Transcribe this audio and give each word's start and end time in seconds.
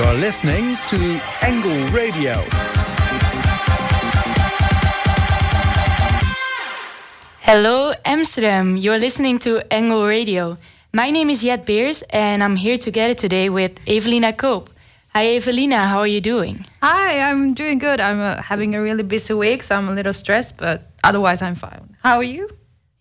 You're 0.00 0.14
listening 0.14 0.76
to 0.88 1.20
Angle 1.42 1.86
Radio. 1.88 2.32
Hello, 7.40 7.92
Amsterdam. 8.06 8.78
You're 8.78 8.98
listening 8.98 9.38
to 9.40 9.60
Angle 9.70 10.06
Radio. 10.06 10.56
My 10.94 11.10
name 11.10 11.28
is 11.28 11.42
Jet 11.42 11.66
Beers, 11.66 12.00
and 12.08 12.42
I'm 12.42 12.56
here 12.56 12.78
together 12.78 13.12
today 13.12 13.50
with 13.50 13.78
Evelina 13.86 14.32
Koop. 14.32 14.70
Hi, 15.12 15.36
Evelina. 15.36 15.86
How 15.86 15.98
are 15.98 16.06
you 16.06 16.22
doing? 16.22 16.64
Hi, 16.82 17.20
I'm 17.20 17.52
doing 17.52 17.78
good. 17.78 18.00
I'm 18.00 18.20
uh, 18.20 18.40
having 18.40 18.74
a 18.74 18.80
really 18.80 19.02
busy 19.02 19.34
week, 19.34 19.62
so 19.62 19.76
I'm 19.76 19.90
a 19.90 19.92
little 19.92 20.14
stressed, 20.14 20.56
but 20.56 20.86
otherwise, 21.04 21.42
I'm 21.42 21.56
fine. 21.56 21.94
How 22.02 22.16
are 22.16 22.24
you? 22.24 22.48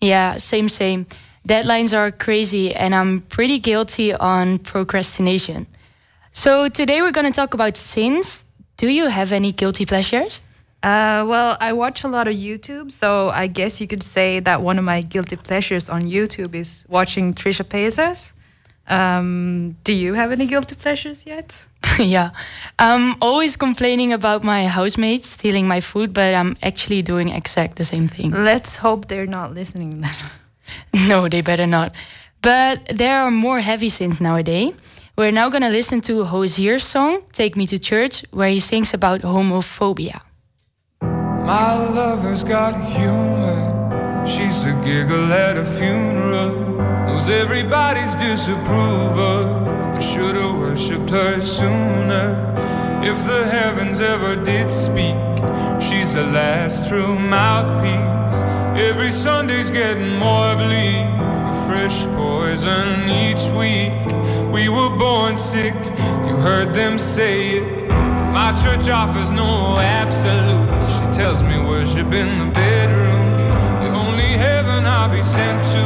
Yeah, 0.01 0.35
same, 0.35 0.67
same. 0.67 1.05
Deadlines 1.47 1.97
are 1.97 2.11
crazy, 2.11 2.75
and 2.75 2.93
I'm 2.93 3.21
pretty 3.21 3.57
guilty 3.57 4.13
on 4.13 4.57
procrastination. 4.59 5.67
So, 6.31 6.69
today 6.69 7.01
we're 7.01 7.11
going 7.11 7.25
to 7.25 7.35
talk 7.35 7.53
about 7.53 7.75
sins. 7.75 8.45
Do 8.77 8.87
you 8.87 9.07
have 9.07 9.31
any 9.31 9.51
guilty 9.51 9.85
pleasures? 9.85 10.41
Uh, 10.81 11.25
well, 11.27 11.57
I 11.59 11.73
watch 11.73 12.03
a 12.03 12.07
lot 12.07 12.27
of 12.27 12.35
YouTube, 12.35 12.91
so 12.91 13.29
I 13.29 13.47
guess 13.47 13.81
you 13.81 13.87
could 13.87 14.03
say 14.03 14.39
that 14.39 14.61
one 14.61 14.77
of 14.77 14.85
my 14.85 15.01
guilty 15.01 15.35
pleasures 15.35 15.89
on 15.89 16.03
YouTube 16.03 16.55
is 16.55 16.85
watching 16.87 17.33
Trisha 17.33 17.63
Paytas. 17.63 18.33
Um, 18.87 19.75
do 19.83 19.91
you 19.91 20.13
have 20.13 20.31
any 20.31 20.45
guilty 20.45 20.75
pleasures 20.75 21.25
yet? 21.25 21.67
yeah, 21.99 22.29
I'm 22.77 23.15
always 23.21 23.57
complaining 23.57 24.13
about 24.13 24.43
my 24.43 24.67
housemates 24.67 25.27
stealing 25.27 25.67
my 25.67 25.81
food, 25.81 26.13
but 26.13 26.33
I'm 26.33 26.57
actually 26.63 27.01
doing 27.01 27.29
exact 27.29 27.75
the 27.75 27.85
same 27.85 28.07
thing. 28.07 28.31
Let's 28.31 28.77
hope 28.77 29.07
they're 29.07 29.27
not 29.27 29.53
listening 29.53 30.01
then. 30.01 30.15
no, 31.09 31.27
they 31.27 31.41
better 31.41 31.67
not. 31.67 31.93
But 32.41 32.85
there 32.87 33.19
are 33.21 33.31
more 33.31 33.59
heavy 33.59 33.89
sins 33.89 34.21
nowadays. 34.21 34.98
We're 35.19 35.31
now 35.31 35.49
gonna 35.49 35.69
listen 35.69 35.99
to 36.07 36.23
Hozier's 36.23 36.85
song, 36.85 37.23
Take 37.33 37.57
Me 37.57 37.67
to 37.67 37.77
Church, 37.77 38.23
where 38.31 38.47
he 38.47 38.61
sings 38.61 38.93
about 38.93 39.19
homophobia. 39.19 40.21
My 41.01 41.73
lover's 41.73 42.45
got 42.45 42.73
humor. 42.95 44.23
She's 44.25 44.63
the 44.63 44.71
giggle 44.81 45.33
at 45.33 45.57
a 45.57 45.65
funeral. 45.65 46.51
Knows 47.05 47.29
everybody's 47.29 48.15
disapproval. 48.15 49.67
I 49.97 49.99
should've 49.99 50.55
worshipped 50.57 51.09
her 51.09 51.41
sooner. 51.43 52.55
If 53.03 53.17
the 53.27 53.45
heavens 53.45 53.99
ever 53.99 54.37
did 54.37 54.71
speak, 54.71 55.19
she's 55.81 56.13
the 56.13 56.27
last 56.31 56.87
true 56.87 57.19
mouthpiece. 57.19 58.39
Every 58.89 59.11
Sunday's 59.11 59.69
getting 59.69 60.15
more 60.15 60.55
bleak. 60.55 61.38
Fresh 61.69 62.07
poison 62.07 63.07
each 63.11 63.45
week. 63.53 63.93
We 64.51 64.69
were 64.69 64.89
born 64.97 65.37
sick, 65.37 65.75
you 66.25 66.35
heard 66.47 66.73
them 66.73 66.97
say 66.97 67.59
it. 67.59 67.89
My 68.33 68.59
church 68.63 68.89
offers 68.89 69.29
no 69.29 69.77
absolutes. 69.77 70.85
She 70.95 71.21
tells 71.21 71.43
me 71.43 71.59
worship 71.59 72.11
in 72.11 72.39
the 72.39 72.49
bedroom. 72.51 73.21
The 73.83 73.91
only 73.95 74.31
heaven 74.45 74.87
I'll 74.87 75.11
be 75.11 75.21
sent 75.21 75.59
to 75.75 75.85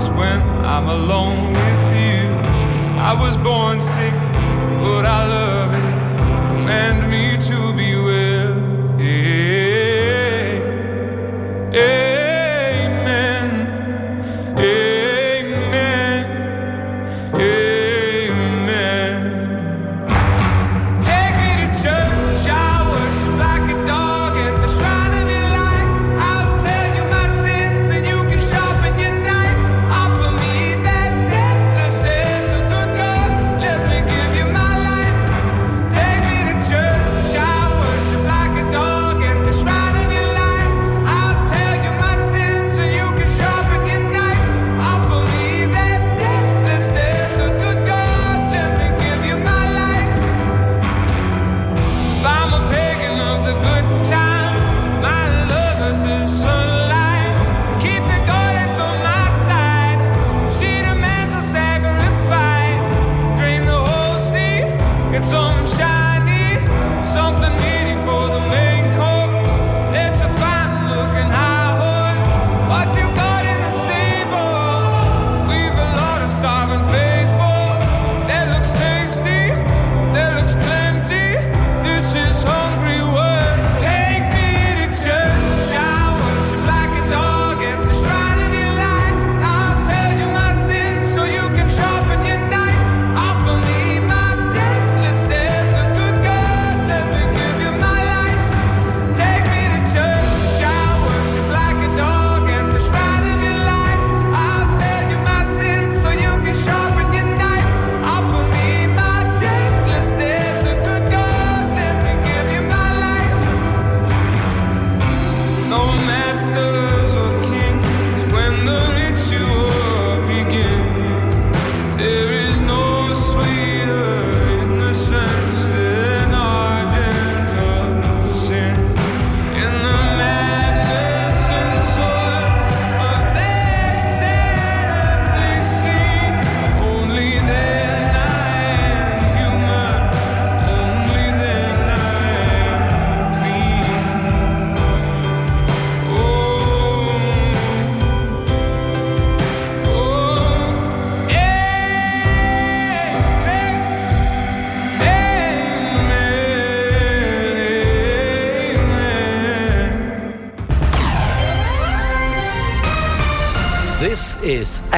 is 0.00 0.08
when 0.10 0.40
I'm 0.64 0.88
alone 0.88 1.54
with 1.54 1.86
you. 2.06 2.30
I 3.02 3.12
was 3.18 3.36
born 3.36 3.80
sick, 3.80 4.14
but 4.84 5.04
I 5.06 5.26
love 5.26 5.70
it. 5.74 6.52
Command 6.52 7.10
me 7.10 7.36
to 7.48 7.74
be 7.74 7.89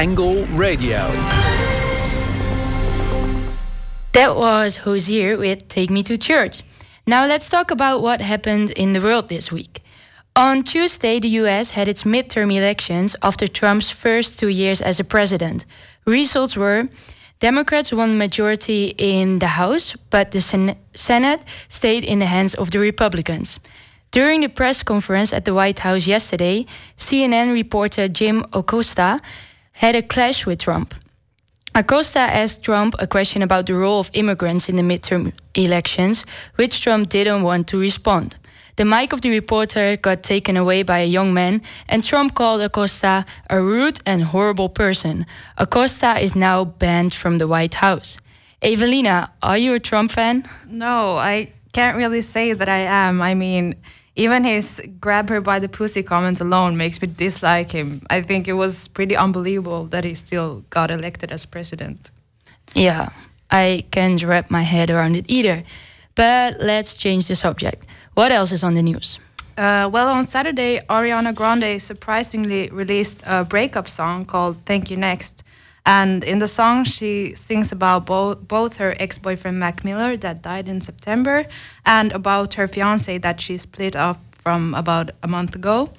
Radio. 0.03 0.99
That 4.11 4.35
was 4.35 4.75
Hozier 4.83 5.37
with 5.37 5.69
Take 5.69 5.89
Me 5.89 6.03
to 6.03 6.17
Church. 6.17 6.61
Now 7.07 7.25
let's 7.25 7.47
talk 7.47 7.71
about 7.71 8.01
what 8.01 8.19
happened 8.19 8.71
in 8.71 8.91
the 8.91 8.99
world 8.99 9.29
this 9.29 9.49
week. 9.49 9.79
On 10.35 10.61
Tuesday, 10.61 11.21
the 11.21 11.29
US 11.43 11.71
had 11.71 11.87
its 11.87 12.03
midterm 12.03 12.53
elections 12.53 13.15
after 13.23 13.47
Trump's 13.47 13.91
first 13.91 14.37
two 14.37 14.49
years 14.49 14.81
as 14.81 14.99
a 14.99 15.05
president. 15.05 15.65
Results 16.05 16.57
were 16.57 16.89
Democrats 17.39 17.93
won 17.93 18.17
majority 18.17 18.93
in 18.97 19.39
the 19.39 19.55
House, 19.55 19.95
but 20.09 20.31
the 20.31 20.41
Sen- 20.41 20.75
Senate 20.93 21.45
stayed 21.69 22.03
in 22.03 22.19
the 22.19 22.25
hands 22.25 22.53
of 22.55 22.71
the 22.71 22.79
Republicans. 22.79 23.57
During 24.11 24.41
the 24.41 24.49
press 24.49 24.83
conference 24.83 25.31
at 25.31 25.45
the 25.45 25.53
White 25.53 25.79
House 25.79 26.07
yesterday, 26.07 26.65
CNN 26.97 27.53
reporter 27.53 28.09
Jim 28.09 28.45
Acosta 28.51 29.21
had 29.73 29.95
a 29.95 30.01
clash 30.01 30.45
with 30.45 30.59
Trump. 30.59 30.95
Acosta 31.75 32.19
asked 32.19 32.63
Trump 32.63 32.93
a 32.99 33.07
question 33.07 33.41
about 33.41 33.65
the 33.65 33.73
role 33.73 33.99
of 33.99 34.11
immigrants 34.13 34.69
in 34.69 34.75
the 34.75 34.83
midterm 34.83 35.33
elections, 35.55 36.25
which 36.55 36.81
Trump 36.81 37.09
didn't 37.09 37.41
want 37.41 37.67
to 37.67 37.79
respond. 37.79 38.37
The 38.75 38.85
mic 38.85 39.13
of 39.13 39.21
the 39.21 39.29
reporter 39.29 39.97
got 39.97 40.23
taken 40.23 40.57
away 40.57 40.83
by 40.83 40.99
a 40.99 41.07
young 41.07 41.33
man, 41.33 41.61
and 41.87 42.03
Trump 42.03 42.33
called 42.33 42.61
Acosta 42.61 43.25
a 43.49 43.61
rude 43.61 43.99
and 44.05 44.23
horrible 44.23 44.69
person. 44.69 45.25
Acosta 45.57 46.19
is 46.19 46.35
now 46.35 46.63
banned 46.63 47.13
from 47.13 47.37
the 47.37 47.47
White 47.47 47.75
House. 47.75 48.17
Evelina, 48.61 49.31
are 49.41 49.57
you 49.57 49.73
a 49.73 49.79
Trump 49.79 50.11
fan? 50.11 50.43
No, 50.67 51.17
I 51.17 51.53
can't 51.71 51.97
really 51.97 52.21
say 52.21 52.53
that 52.53 52.69
I 52.69 52.79
am. 52.79 53.21
I 53.21 53.33
mean, 53.33 53.75
even 54.15 54.43
his 54.43 54.81
grab 54.99 55.29
her 55.29 55.41
by 55.41 55.59
the 55.59 55.69
pussy 55.69 56.03
comment 56.03 56.39
alone 56.39 56.77
makes 56.77 57.01
me 57.01 57.07
dislike 57.07 57.71
him. 57.71 58.01
I 58.09 58.21
think 58.21 58.47
it 58.47 58.53
was 58.53 58.87
pretty 58.87 59.15
unbelievable 59.15 59.85
that 59.85 60.03
he 60.03 60.13
still 60.15 60.63
got 60.69 60.91
elected 60.91 61.31
as 61.31 61.45
president. 61.45 62.11
Yeah, 62.75 63.09
I 63.49 63.85
can't 63.91 64.21
wrap 64.23 64.51
my 64.51 64.63
head 64.63 64.89
around 64.89 65.15
it 65.15 65.25
either. 65.27 65.63
But 66.15 66.59
let's 66.59 66.97
change 66.97 67.27
the 67.27 67.35
subject. 67.35 67.87
What 68.13 68.31
else 68.31 68.51
is 68.51 68.63
on 68.63 68.75
the 68.75 68.83
news? 68.83 69.19
Uh, 69.57 69.89
well, 69.91 70.07
on 70.09 70.23
Saturday, 70.23 70.79
Ariana 70.89 71.33
Grande 71.33 71.81
surprisingly 71.81 72.69
released 72.69 73.23
a 73.25 73.43
breakup 73.43 73.87
song 73.87 74.25
called 74.25 74.57
Thank 74.65 74.89
You 74.89 74.97
Next. 74.97 75.42
And 75.85 76.23
in 76.23 76.39
the 76.39 76.47
song, 76.47 76.85
she 76.85 77.35
sings 77.35 77.71
about 77.71 78.05
bo- 78.05 78.35
both 78.35 78.77
her 78.77 78.95
ex 78.99 79.17
boyfriend 79.17 79.59
Mac 79.59 79.83
Miller, 79.83 80.15
that 80.17 80.41
died 80.41 80.67
in 80.69 80.79
September, 80.81 81.45
and 81.85 82.11
about 82.13 82.53
her 82.53 82.67
fiance 82.67 83.17
that 83.17 83.41
she 83.41 83.57
split 83.57 83.95
up 83.95 84.19
from 84.31 84.73
about 84.75 85.11
a 85.21 85.27
month 85.27 85.55
ago. 85.55 85.91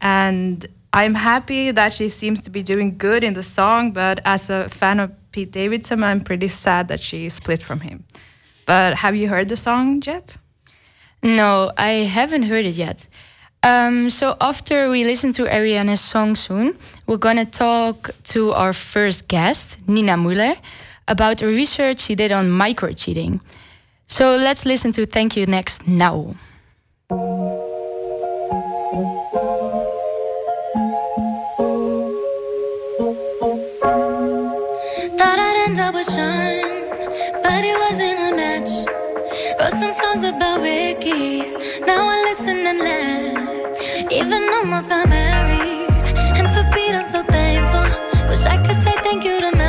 And 0.00 0.66
I'm 0.92 1.14
happy 1.14 1.70
that 1.70 1.92
she 1.92 2.08
seems 2.08 2.40
to 2.42 2.50
be 2.50 2.62
doing 2.62 2.96
good 2.96 3.22
in 3.22 3.34
the 3.34 3.42
song, 3.42 3.92
but 3.92 4.20
as 4.24 4.48
a 4.48 4.68
fan 4.68 5.00
of 5.00 5.12
Pete 5.32 5.52
Davidson, 5.52 6.02
I'm 6.02 6.22
pretty 6.22 6.48
sad 6.48 6.88
that 6.88 7.00
she 7.00 7.28
split 7.28 7.62
from 7.62 7.80
him. 7.80 8.04
But 8.64 8.96
have 8.96 9.14
you 9.14 9.28
heard 9.28 9.48
the 9.48 9.56
song 9.56 10.02
yet? 10.06 10.38
No, 11.22 11.72
I 11.76 11.90
haven't 12.06 12.44
heard 12.44 12.64
it 12.64 12.76
yet. 12.76 13.08
Um, 13.62 14.08
so 14.10 14.36
after 14.40 14.88
we 14.88 15.04
listen 15.04 15.32
to 15.34 15.44
Ariana's 15.44 16.00
song 16.00 16.36
soon, 16.36 16.76
we're 17.06 17.16
gonna 17.18 17.44
talk 17.44 18.10
to 18.34 18.52
our 18.52 18.72
first 18.72 19.28
guest, 19.28 19.88
Nina 19.88 20.16
Muller, 20.16 20.54
about 21.08 21.42
a 21.42 21.46
research 21.46 22.00
she 22.00 22.14
did 22.14 22.30
on 22.32 22.50
micro 22.50 22.92
cheating. 22.92 23.40
So 24.06 24.36
let's 24.36 24.64
listen 24.64 24.92
to 24.92 25.06
Thank 25.06 25.36
You 25.36 25.46
Next 25.46 25.86
now. 25.86 26.34
Thought 35.18 35.38
I'd 35.38 35.64
end 35.68 35.80
up 35.80 35.94
with 35.94 36.06
Sean, 36.06 36.37
Wrote 39.58 39.72
some 39.72 39.90
songs 39.90 40.22
about 40.22 40.60
Ricky, 40.60 41.40
now 41.84 42.06
I 42.08 42.16
listen 42.28 42.58
and 42.64 42.78
laugh. 42.78 44.12
Even 44.12 44.42
almost 44.54 44.88
got 44.88 45.08
married, 45.08 45.90
and 46.38 46.48
for 46.54 46.62
Pete 46.72 46.94
I'm 46.94 47.06
so 47.06 47.24
thankful. 47.24 47.86
Wish 48.28 48.46
I 48.46 48.56
could 48.64 48.76
say 48.84 48.94
thank 49.02 49.24
you 49.24 49.40
to 49.40 49.50
Malcolm, 49.56 49.67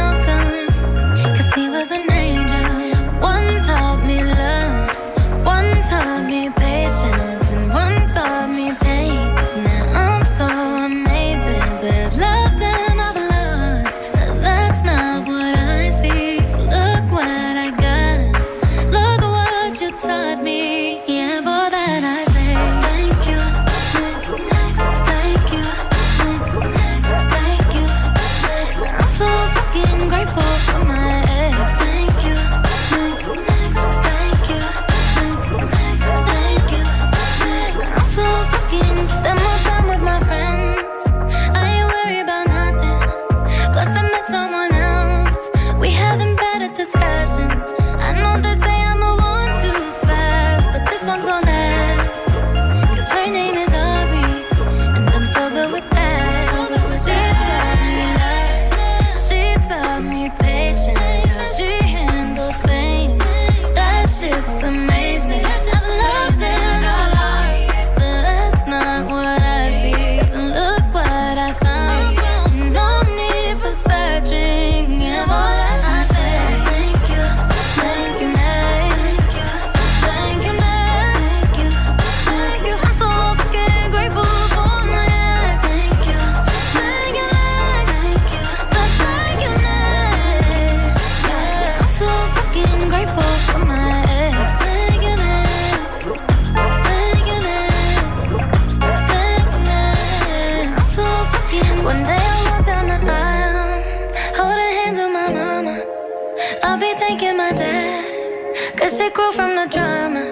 I'll 106.64 106.80
be 106.80 106.94
thanking 106.96 107.38
my 107.38 107.52
dad, 107.52 108.76
cause 108.78 108.98
she 108.98 109.10
grew 109.12 109.32
from 109.32 109.56
the 109.56 109.68
drama. 109.72 110.24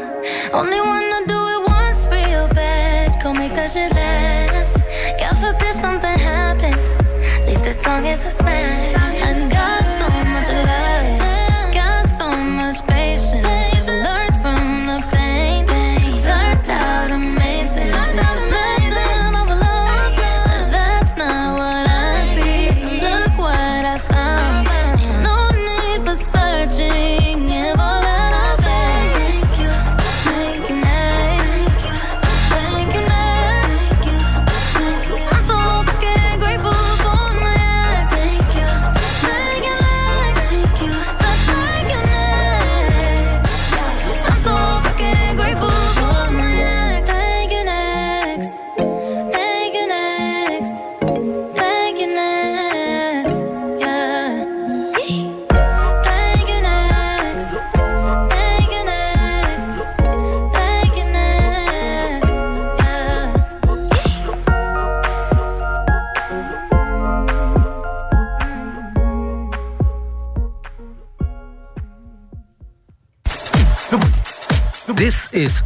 Only 0.53 0.79
wanna 0.81 1.25
do 1.27 1.39
it 1.53 1.69
once 1.69 2.07
real 2.11 2.47
bad, 2.49 3.21
go 3.23 3.33
make 3.33 3.53
that 3.53 3.69
shit 3.71 3.91
last. 3.93 4.77
God 5.19 5.37
forbid 5.37 5.75
something 5.81 6.19
happens, 6.19 6.95
at 7.39 7.47
least 7.47 7.63
this 7.63 7.81
song 7.81 8.05
is 8.05 8.23
a 8.25 8.31
smash. 8.31 9.06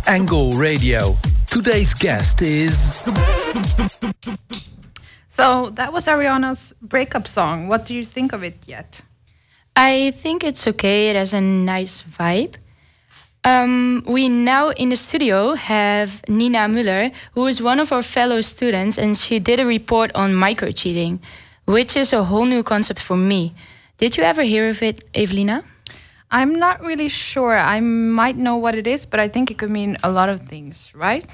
Angle 0.08 0.51
Radio. 0.53 1.15
Today's 1.48 1.93
guest 1.93 2.41
is 2.41 2.96
So 5.27 5.70
that 5.72 5.93
was 5.93 6.08
Ariana's 6.08 6.74
breakup 6.81 7.27
song. 7.27 7.67
What 7.67 7.86
do 7.86 7.93
you 7.93 8.03
think 8.03 8.34
of 8.34 8.43
it 8.43 8.58
yet? 8.67 9.01
I 9.75 10.12
think 10.12 10.43
it's 10.43 10.67
okay. 10.67 11.10
It 11.10 11.15
has 11.15 11.34
a 11.34 11.41
nice 11.41 12.01
vibe. 12.01 12.55
Um, 13.43 14.03
we 14.05 14.29
now 14.29 14.70
in 14.70 14.89
the 14.89 14.96
studio 14.96 15.55
have 15.55 16.22
Nina 16.27 16.67
Müller, 16.67 17.12
who 17.34 17.48
is 17.48 17.62
one 17.62 17.79
of 17.79 17.91
our 17.91 18.03
fellow 18.03 18.41
students, 18.41 18.98
and 18.98 19.17
she 19.17 19.39
did 19.39 19.60
a 19.60 19.65
report 19.65 20.12
on 20.13 20.36
micro 20.36 20.72
cheating, 20.72 21.20
which 21.65 21.98
is 21.98 22.13
a 22.13 22.24
whole 22.25 22.46
new 22.46 22.62
concept 22.62 23.01
for 23.01 23.17
me. 23.17 23.53
Did 23.98 24.17
you 24.17 24.24
ever 24.24 24.43
hear 24.43 24.70
of 24.70 24.84
it, 24.84 25.03
Evelina? 25.15 25.63
I'm 26.31 26.55
not 26.55 26.81
really 26.81 27.09
sure. 27.09 27.57
I 27.57 27.81
might 27.81 28.38
know 28.38 28.55
what 28.55 28.73
it 28.73 28.88
is, 28.88 29.05
but 29.05 29.19
I 29.19 29.27
think 29.27 29.51
it 29.51 29.57
could 29.57 29.69
mean 29.69 29.97
a 30.01 30.09
lot 30.09 30.29
of 30.29 30.39
things, 30.47 30.93
right? 30.95 31.29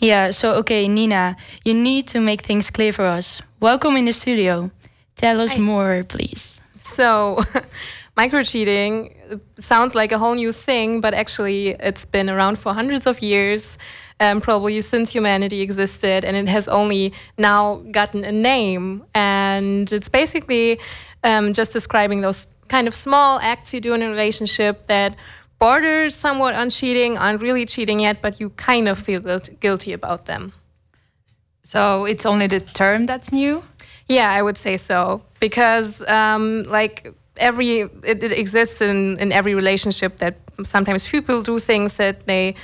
Yeah, 0.00 0.32
so 0.32 0.54
okay, 0.56 0.86
Nina, 0.86 1.36
you 1.64 1.72
need 1.72 2.08
to 2.08 2.20
make 2.20 2.42
things 2.42 2.70
clear 2.70 2.92
for 2.92 3.06
us. 3.06 3.40
Welcome 3.60 3.96
in 3.96 4.04
the 4.04 4.12
studio. 4.12 4.70
Tell 5.16 5.40
us 5.40 5.52
Hi. 5.52 5.58
more, 5.58 6.04
please. 6.04 6.60
So, 6.78 7.40
micro 8.16 8.42
cheating 8.42 9.14
sounds 9.58 9.94
like 9.94 10.12
a 10.12 10.18
whole 10.18 10.34
new 10.34 10.52
thing, 10.52 11.00
but 11.00 11.14
actually, 11.14 11.68
it's 11.68 12.04
been 12.04 12.28
around 12.28 12.58
for 12.58 12.74
hundreds 12.74 13.06
of 13.06 13.20
years, 13.20 13.78
um, 14.20 14.42
probably 14.42 14.80
since 14.82 15.12
humanity 15.12 15.62
existed, 15.62 16.24
and 16.24 16.36
it 16.36 16.48
has 16.48 16.68
only 16.68 17.14
now 17.38 17.76
gotten 17.92 18.24
a 18.24 18.32
name. 18.32 19.04
And 19.14 19.90
it's 19.90 20.10
basically 20.10 20.80
um, 21.24 21.54
just 21.54 21.72
describing 21.72 22.20
those 22.20 22.48
kind 22.72 22.88
of 22.88 22.94
small 22.94 23.38
acts 23.40 23.74
you 23.74 23.80
do 23.80 23.92
in 23.92 24.02
a 24.02 24.08
relationship 24.16 24.74
that 24.86 25.10
border 25.58 26.10
somewhat 26.10 26.54
on 26.54 26.70
cheating, 26.70 27.18
aren't 27.18 27.42
really 27.42 27.66
cheating 27.74 28.00
yet, 28.00 28.16
but 28.24 28.40
you 28.40 28.48
kind 28.70 28.88
of 28.88 28.96
feel 28.98 29.20
guilty 29.60 29.92
about 29.92 30.24
them. 30.24 30.52
So 31.62 31.80
it's 32.12 32.24
only 32.32 32.46
the 32.48 32.60
term 32.60 33.04
that's 33.04 33.30
new. 33.30 33.62
Yeah, 34.08 34.38
I 34.38 34.40
would 34.46 34.56
say 34.56 34.76
so 34.78 35.22
because 35.38 36.02
um, 36.08 36.64
like 36.78 36.96
every 37.36 37.72
it, 38.12 38.18
it 38.28 38.32
exists 38.42 38.80
in 38.80 39.18
in 39.22 39.32
every 39.32 39.54
relationship 39.54 40.12
that 40.22 40.34
sometimes 40.64 41.06
people 41.14 41.42
do 41.42 41.58
things 41.58 41.96
that 41.96 42.16
they 42.26 42.54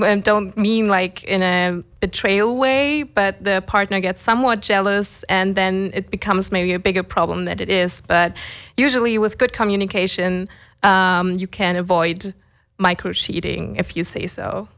don't 0.00 0.56
mean 0.56 0.88
like 0.88 1.24
in 1.24 1.42
a 1.42 1.82
betrayal 2.00 2.58
way, 2.58 3.02
but 3.02 3.42
the 3.44 3.62
partner 3.66 4.00
gets 4.00 4.20
somewhat 4.22 4.60
jealous 4.60 5.22
and 5.24 5.54
then 5.54 5.90
it 5.94 6.10
becomes 6.10 6.50
maybe 6.50 6.72
a 6.72 6.78
bigger 6.78 7.02
problem 7.02 7.44
than 7.44 7.60
it 7.60 7.70
is. 7.70 8.00
But 8.00 8.36
usually 8.76 9.18
with 9.18 9.38
good 9.38 9.52
communication, 9.52 10.48
um, 10.82 11.32
you 11.32 11.46
can 11.46 11.76
avoid 11.76 12.34
micro 12.78 13.12
cheating 13.12 13.76
if 13.76 13.96
you 13.96 14.04
say 14.04 14.26
so. 14.26 14.68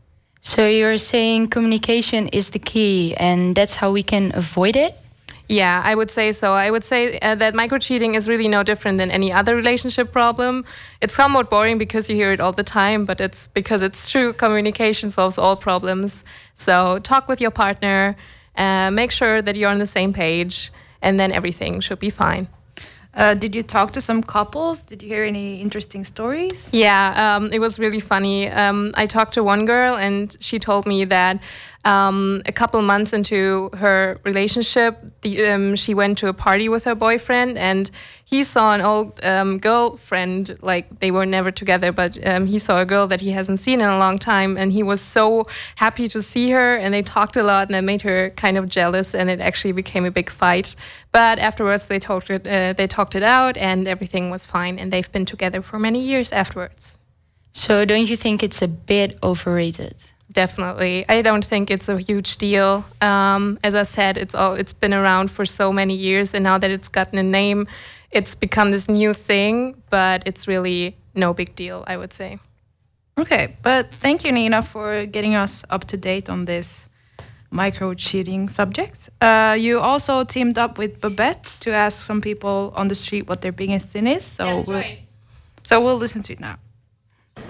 So 0.40 0.66
you're 0.66 0.98
saying 0.98 1.48
communication 1.48 2.28
is 2.28 2.50
the 2.50 2.58
key, 2.58 3.14
and 3.16 3.56
that's 3.56 3.76
how 3.76 3.90
we 3.90 4.02
can 4.02 4.30
avoid 4.34 4.76
it? 4.76 4.98
Yeah, 5.48 5.82
I 5.84 5.94
would 5.94 6.10
say 6.10 6.32
so. 6.32 6.54
I 6.54 6.70
would 6.70 6.84
say 6.84 7.18
uh, 7.18 7.34
that 7.34 7.54
micro 7.54 7.78
cheating 7.78 8.14
is 8.14 8.28
really 8.28 8.48
no 8.48 8.62
different 8.62 8.98
than 8.98 9.10
any 9.10 9.32
other 9.32 9.54
relationship 9.54 10.10
problem. 10.10 10.64
It's 11.00 11.14
somewhat 11.14 11.50
boring 11.50 11.76
because 11.76 12.08
you 12.08 12.16
hear 12.16 12.32
it 12.32 12.40
all 12.40 12.52
the 12.52 12.62
time, 12.62 13.04
but 13.04 13.20
it's 13.20 13.46
because 13.48 13.82
it's 13.82 14.10
true. 14.10 14.32
Communication 14.32 15.10
solves 15.10 15.36
all 15.36 15.56
problems. 15.56 16.24
So 16.56 16.98
talk 17.00 17.28
with 17.28 17.40
your 17.40 17.50
partner, 17.50 18.16
uh, 18.56 18.90
make 18.90 19.10
sure 19.10 19.42
that 19.42 19.56
you're 19.56 19.70
on 19.70 19.78
the 19.78 19.86
same 19.86 20.12
page, 20.12 20.72
and 21.02 21.20
then 21.20 21.30
everything 21.30 21.80
should 21.80 21.98
be 21.98 22.10
fine. 22.10 22.48
Uh, 23.16 23.34
did 23.34 23.54
you 23.54 23.62
talk 23.62 23.92
to 23.92 24.00
some 24.00 24.22
couples? 24.22 24.82
Did 24.82 25.02
you 25.02 25.08
hear 25.08 25.24
any 25.24 25.60
interesting 25.60 26.04
stories? 26.04 26.70
Yeah, 26.72 27.36
um, 27.36 27.52
it 27.52 27.60
was 27.60 27.78
really 27.78 28.00
funny. 28.00 28.48
Um, 28.48 28.92
I 28.94 29.06
talked 29.06 29.34
to 29.34 29.44
one 29.44 29.66
girl, 29.66 29.94
and 29.94 30.36
she 30.40 30.58
told 30.58 30.84
me 30.86 31.04
that 31.04 31.38
um, 31.84 32.42
a 32.46 32.52
couple 32.52 32.80
months 32.82 33.12
into 33.12 33.70
her 33.74 34.18
relationship, 34.24 34.98
the, 35.20 35.46
um, 35.46 35.76
she 35.76 35.92
went 35.92 36.18
to 36.18 36.28
a 36.28 36.32
party 36.32 36.68
with 36.68 36.84
her 36.84 36.94
boyfriend, 36.94 37.58
and 37.58 37.90
he 38.24 38.42
saw 38.42 38.74
an 38.74 38.80
old 38.80 39.22
um, 39.22 39.58
girlfriend. 39.58 40.56
Like 40.62 41.00
they 41.00 41.10
were 41.10 41.26
never 41.26 41.50
together, 41.50 41.92
but 41.92 42.18
um, 42.26 42.46
he 42.46 42.58
saw 42.58 42.80
a 42.80 42.86
girl 42.86 43.06
that 43.08 43.20
he 43.20 43.32
hasn't 43.32 43.58
seen 43.58 43.80
in 43.80 43.86
a 43.86 43.98
long 43.98 44.18
time, 44.18 44.56
and 44.56 44.72
he 44.72 44.82
was 44.82 45.00
so 45.00 45.46
happy 45.76 46.08
to 46.08 46.22
see 46.22 46.50
her. 46.50 46.76
And 46.76 46.94
they 46.94 47.02
talked 47.02 47.36
a 47.36 47.42
lot, 47.42 47.68
and 47.68 47.74
that 47.74 47.84
made 47.84 48.02
her 48.02 48.30
kind 48.30 48.56
of 48.56 48.68
jealous, 48.68 49.14
and 49.14 49.28
it 49.28 49.40
actually 49.40 49.72
became 49.72 50.06
a 50.06 50.10
big 50.10 50.30
fight. 50.30 50.76
But 51.12 51.38
afterwards, 51.38 51.86
they 51.88 51.98
talked 51.98 52.30
it. 52.30 52.46
Uh, 52.46 52.72
they 52.72 52.86
talked 52.86 53.14
it 53.14 53.22
out, 53.22 53.58
and 53.58 53.86
everything 53.86 54.30
was 54.30 54.46
fine. 54.46 54.78
And 54.78 54.90
they've 54.90 55.12
been 55.12 55.26
together 55.26 55.60
for 55.60 55.78
many 55.78 56.00
years 56.00 56.32
afterwards. 56.32 56.96
So 57.52 57.84
don't 57.84 58.08
you 58.08 58.16
think 58.16 58.42
it's 58.42 58.62
a 58.62 58.68
bit 58.68 59.16
overrated? 59.22 60.13
Definitely, 60.34 61.04
I 61.08 61.22
don't 61.22 61.44
think 61.44 61.70
it's 61.70 61.88
a 61.88 61.96
huge 61.96 62.36
deal. 62.38 62.84
Um, 63.00 63.58
as 63.62 63.74
I 63.74 63.84
said, 63.84 64.18
it's 64.18 64.34
all 64.34 64.54
it's 64.54 64.72
been 64.72 64.92
around 64.92 65.30
for 65.30 65.46
so 65.46 65.72
many 65.72 65.94
years, 65.94 66.34
and 66.34 66.42
now 66.42 66.58
that 66.58 66.70
it's 66.70 66.88
gotten 66.88 67.18
a 67.18 67.22
name, 67.22 67.66
it's 68.10 68.34
become 68.34 68.70
this 68.70 68.88
new 68.88 69.14
thing. 69.14 69.80
But 69.90 70.24
it's 70.26 70.48
really 70.48 70.96
no 71.14 71.32
big 71.34 71.54
deal, 71.54 71.84
I 71.86 71.96
would 71.96 72.12
say. 72.12 72.38
Okay, 73.16 73.56
but 73.62 73.92
thank 73.92 74.24
you, 74.24 74.32
Nina, 74.32 74.60
for 74.62 75.06
getting 75.06 75.36
us 75.36 75.64
up 75.70 75.84
to 75.84 75.96
date 75.96 76.28
on 76.28 76.46
this 76.46 76.88
micro 77.52 77.94
cheating 77.94 78.48
subject. 78.48 79.08
Uh, 79.20 79.56
you 79.56 79.78
also 79.78 80.24
teamed 80.24 80.58
up 80.58 80.78
with 80.78 81.00
Babette 81.00 81.54
to 81.60 81.70
ask 81.70 82.04
some 82.04 82.20
people 82.20 82.72
on 82.74 82.88
the 82.88 82.96
street 82.96 83.28
what 83.28 83.40
their 83.40 83.52
biggest 83.52 83.92
sin 83.92 84.08
is. 84.08 84.24
So 84.24 84.46
we'll, 84.66 84.82
So 85.62 85.80
we'll 85.80 85.96
listen 85.96 86.22
to 86.22 86.32
it 86.32 86.40
now. 86.40 86.56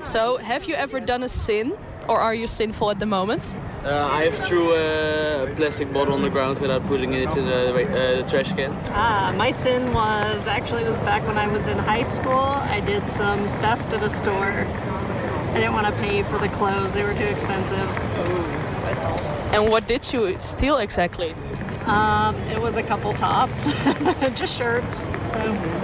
So, 0.05 0.37
have 0.37 0.67
you 0.67 0.75
ever 0.75 1.00
done 1.00 1.23
a 1.23 1.29
sin, 1.29 1.73
or 2.09 2.19
are 2.19 2.35
you 2.35 2.47
sinful 2.47 2.91
at 2.91 2.99
the 2.99 3.07
moment? 3.07 3.57
Uh, 3.85 4.07
I 4.12 4.25
have 4.25 4.35
threw 4.35 4.75
a 4.75 5.53
plastic 5.57 5.93
bottle 5.93 6.14
on 6.14 6.23
the 6.23 6.31
ground 6.31 6.61
without 6.61 6.87
putting 6.87 7.14
it 7.14 7.37
in 7.37 7.47
the, 7.47 7.71
uh, 7.71 8.17
the 8.19 8.29
trash 8.29 8.53
can. 8.53 8.73
Ah, 8.91 9.35
my 9.37 9.50
sin 9.50 9.93
was 9.93 10.47
actually 10.47 10.83
it 10.83 10.91
was 10.91 11.00
back 11.00 11.26
when 11.26 11.38
I 11.38 11.47
was 11.49 11.67
in 11.67 11.79
high 11.79 12.03
school. 12.03 12.45
I 12.76 12.81
did 12.81 13.09
some 13.09 13.41
theft 13.61 13.93
at 13.93 14.03
a 14.03 14.09
store. 14.09 14.53
I 14.53 15.55
didn't 15.55 15.73
want 15.73 15.87
to 15.87 15.93
pay 15.95 16.23
for 16.23 16.38
the 16.38 16.49
clothes; 16.49 16.95
they 16.95 17.03
were 17.03 17.14
too 17.14 17.25
expensive, 17.25 17.88
so 18.81 18.87
I 18.87 18.93
stole. 18.93 19.19
And 19.55 19.71
what 19.71 19.87
did 19.87 20.12
you 20.12 20.38
steal 20.38 20.79
exactly? 20.79 21.35
Um, 21.87 22.37
it 22.53 22.61
was 22.61 22.76
a 22.76 22.83
couple 22.83 23.12
tops, 23.14 23.73
just 24.35 24.57
shirts. 24.57 25.00
So, 25.33 25.84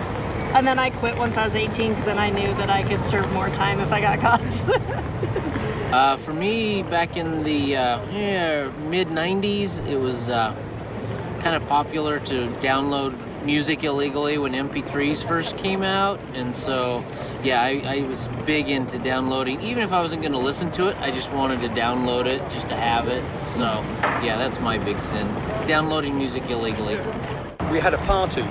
and 0.54 0.66
then 0.66 0.78
I 0.78 0.90
quit 0.90 1.16
once 1.16 1.36
I 1.36 1.44
was 1.44 1.54
18 1.54 1.90
because 1.90 2.04
then 2.04 2.18
I 2.18 2.30
knew 2.30 2.48
that 2.54 2.70
I 2.70 2.82
could 2.82 3.04
serve 3.04 3.30
more 3.32 3.48
time 3.50 3.80
if 3.80 3.92
I 3.92 4.00
got 4.00 4.20
caught. 4.20 5.00
Uh, 5.90 6.16
for 6.16 6.32
me, 6.32 6.84
back 6.84 7.16
in 7.16 7.42
the 7.42 7.76
uh, 7.76 8.00
yeah, 8.12 8.70
mid 8.88 9.08
90s, 9.08 9.84
it 9.88 9.96
was 9.96 10.30
uh, 10.30 10.54
kind 11.40 11.56
of 11.56 11.66
popular 11.66 12.20
to 12.20 12.46
download 12.60 13.12
music 13.44 13.82
illegally 13.82 14.38
when 14.38 14.52
MP3s 14.52 15.26
first 15.26 15.56
came 15.56 15.82
out. 15.82 16.20
And 16.34 16.54
so, 16.54 17.04
yeah, 17.42 17.60
I, 17.60 17.82
I 17.84 18.02
was 18.02 18.28
big 18.46 18.68
into 18.68 19.00
downloading. 19.00 19.60
Even 19.62 19.82
if 19.82 19.92
I 19.92 20.00
wasn't 20.00 20.22
going 20.22 20.30
to 20.32 20.38
listen 20.38 20.70
to 20.72 20.86
it, 20.86 20.96
I 21.00 21.10
just 21.10 21.32
wanted 21.32 21.60
to 21.62 21.68
download 21.70 22.26
it 22.26 22.38
just 22.50 22.68
to 22.68 22.76
have 22.76 23.08
it. 23.08 23.24
So, 23.42 23.64
yeah, 24.22 24.36
that's 24.38 24.60
my 24.60 24.78
big 24.78 25.00
sin 25.00 25.26
downloading 25.66 26.16
music 26.16 26.48
illegally. 26.50 26.98
we 27.72 27.80
had 27.80 27.94
a 27.94 27.98
party 27.98 28.44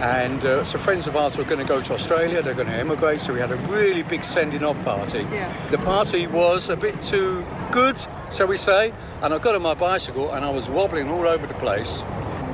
and 0.00 0.44
uh, 0.44 0.62
some 0.62 0.80
friends 0.80 1.06
of 1.06 1.16
ours 1.16 1.38
were 1.38 1.44
going 1.44 1.58
to 1.58 1.64
go 1.64 1.80
to 1.80 1.94
Australia, 1.94 2.42
they're 2.42 2.54
going 2.54 2.66
to 2.66 2.74
emigrate, 2.74 3.20
so 3.20 3.32
we 3.32 3.40
had 3.40 3.50
a 3.50 3.56
really 3.68 4.02
big 4.02 4.22
sending 4.22 4.62
off 4.62 4.82
party. 4.84 5.22
The 5.70 5.78
party 5.78 6.26
was 6.26 6.68
a 6.68 6.76
bit 6.76 7.00
too 7.00 7.44
good, 7.72 7.98
shall 8.30 8.46
we 8.46 8.58
say, 8.58 8.92
and 9.22 9.32
I 9.32 9.38
got 9.38 9.54
on 9.54 9.62
my 9.62 9.74
bicycle 9.74 10.32
and 10.32 10.44
I 10.44 10.50
was 10.50 10.68
wobbling 10.68 11.08
all 11.08 11.26
over 11.26 11.46
the 11.46 11.54
place, 11.54 12.02